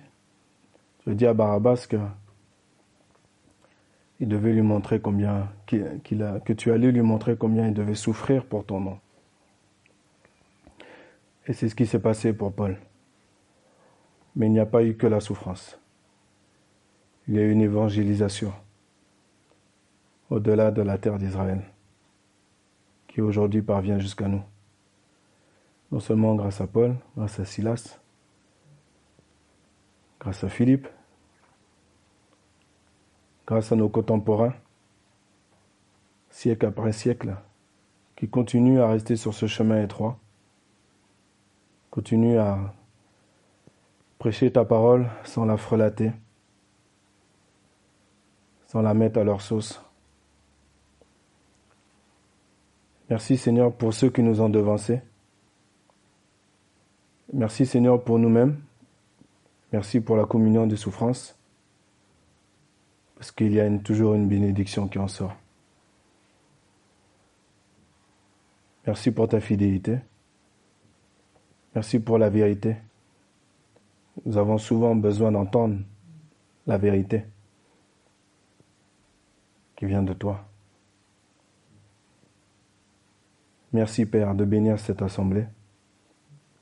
tu 1.00 1.10
lui 1.10 1.12
as 1.12 1.16
dit 1.16 1.26
à 1.26 1.34
Barabbas 1.34 1.86
devait 4.22 4.54
lui 4.54 4.62
montrer 4.62 5.02
combien, 5.02 5.50
qu'il 5.66 6.24
a, 6.24 6.40
que 6.40 6.54
tu 6.54 6.72
allais 6.72 6.94
lui 6.94 7.02
montrer 7.02 7.36
combien 7.36 7.68
il 7.68 7.74
devait 7.74 7.94
souffrir 7.94 8.46
pour 8.46 8.66
ton 8.66 8.80
nom. 8.80 9.00
Et 11.48 11.52
c'est 11.52 11.68
ce 11.68 11.76
qui 11.76 11.88
s'est 11.88 12.00
passé 12.00 12.32
pour 12.32 12.54
Paul. 12.54 12.78
Mais 14.38 14.46
il 14.46 14.54
n'y 14.54 14.62
a 14.62 14.66
pas 14.66 14.82
eu 14.86 14.96
que 14.96 15.08
la 15.08 15.20
souffrance. 15.20 15.78
Il 17.28 17.36
y 17.36 17.40
a 17.40 17.42
eu 17.42 17.52
une 17.52 17.62
évangélisation 17.62 18.54
au-delà 20.30 20.72
de 20.72 20.82
la 20.82 20.98
terre 20.98 21.18
d'Israël, 21.18 21.62
qui 23.08 23.22
aujourd'hui 23.22 23.62
parvient 23.62 24.00
jusqu'à 24.00 24.28
nous. 24.28 24.44
Non 25.92 26.00
seulement 26.00 26.36
grâce 26.36 26.62
à 26.62 26.68
Paul, 26.68 26.96
grâce 27.18 27.40
à 27.40 27.46
Silas, 27.46 28.00
grâce 30.20 30.44
à 30.44 30.50
Philippe, 30.50 30.88
grâce 33.48 33.72
à 33.72 33.76
nos 33.76 33.90
contemporains, 33.90 34.54
siècle 36.30 36.66
après 36.68 36.92
siècle, 36.92 37.36
qui 38.16 38.30
continuent 38.30 38.82
à 38.82 38.90
rester 38.90 39.16
sur 39.16 39.34
ce 39.34 39.48
chemin 39.48 39.82
étroit, 39.82 40.20
continuent 41.90 42.38
à 42.38 42.74
prêcher 44.20 44.52
ta 44.52 44.66
parole 44.66 45.10
sans 45.24 45.46
la 45.46 45.58
frelater, 45.58 46.12
sans 48.68 48.82
la 48.84 48.94
mettre 48.94 49.20
à 49.20 49.24
leur 49.24 49.42
sauce. 49.42 49.82
Merci 53.10 53.38
Seigneur 53.38 53.74
pour 53.74 53.94
ceux 53.94 54.10
qui 54.10 54.22
nous 54.22 54.40
ont 54.40 54.50
devancés. 54.50 55.02
Merci 57.34 57.66
Seigneur 57.66 58.04
pour 58.04 58.20
nous-mêmes. 58.20 58.62
Merci 59.72 60.00
pour 60.00 60.16
la 60.16 60.26
communion 60.26 60.68
des 60.68 60.76
souffrances. 60.76 61.36
Parce 63.16 63.32
qu'il 63.32 63.54
y 63.54 63.60
a 63.60 63.78
toujours 63.80 64.14
une 64.14 64.28
bénédiction 64.28 64.88
qui 64.88 65.00
en 65.00 65.08
sort. 65.08 65.36
Merci 68.86 69.12
pour 69.12 69.28
ta 69.28 69.40
fidélité. 69.40 70.00
Merci 71.76 72.00
pour 72.00 72.18
la 72.18 72.30
vérité. 72.30 72.78
Nous 74.26 74.38
avons 74.38 74.58
souvent 74.58 74.96
besoin 74.96 75.32
d'entendre 75.32 75.80
la 76.66 76.78
vérité 76.78 77.26
qui 79.76 79.86
vient 79.86 80.04
de 80.04 80.14
toi. 80.14 80.46
Merci 83.72 84.08
Père 84.08 84.34
de 84.34 84.46
bénir 84.46 84.80
cette 84.80 85.04
assemblée, 85.04 85.46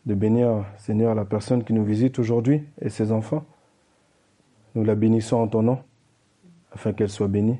de 0.06 0.14
bénir 0.14 0.66
Seigneur 0.78 1.16
la 1.16 1.24
personne 1.24 1.64
qui 1.64 1.72
nous 1.72 1.86
visite 1.86 2.20
aujourd'hui 2.20 2.64
et 2.82 2.90
ses 2.90 3.14
enfants. 3.14 3.46
Nous 4.76 4.84
la 4.84 4.96
bénissons 4.96 5.38
en 5.38 5.48
ton 5.48 5.62
nom 5.62 5.82
afin 6.74 6.92
qu'elle 6.92 7.10
soit 7.10 7.30
bénie. 7.30 7.60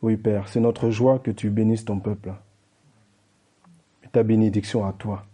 Oui 0.00 0.16
Père, 0.16 0.46
c'est 0.48 0.60
notre 0.60 0.90
joie 0.90 1.18
que 1.18 1.32
tu 1.32 1.50
bénisses 1.50 1.84
ton 1.84 1.98
peuple. 1.98 2.32
Et 4.04 4.08
ta 4.08 4.22
bénédiction 4.22 4.86
à 4.86 4.92
toi, 4.92 5.26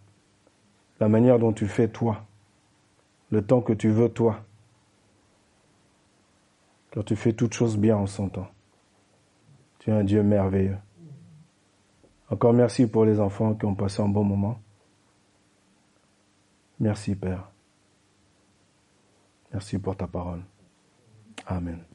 la 1.01 1.09
manière 1.09 1.39
dont 1.39 1.53
tu 1.53 1.67
fais 1.67 1.89
toi, 1.89 2.25
le 3.31 3.45
temps 3.45 3.61
que 3.61 3.75
tu 3.75 3.91
veux 3.91 4.09
toi, 4.09 4.43
car 6.93 7.05
tu 7.05 7.15
fais 7.15 7.35
toutes 7.35 7.53
choses 7.53 7.77
bien 7.77 7.97
en 7.97 8.07
son 8.07 8.31
temps. 8.31 8.49
Tu 9.81 9.91
es 9.91 9.93
un 9.93 10.05
Dieu 10.05 10.23
merveilleux. 10.23 10.79
Encore 12.31 12.53
merci 12.53 12.87
pour 12.87 13.05
les 13.05 13.19
enfants 13.19 13.55
qui 13.55 13.67
ont 13.67 13.75
passé 13.75 14.01
un 14.03 14.09
bon 14.09 14.23
moment. 14.23 14.61
Merci 16.79 17.17
Père. 17.17 17.51
Merci 19.53 19.79
pour 19.79 19.97
ta 19.97 20.07
parole. 20.07 20.43
Amen. 21.47 21.90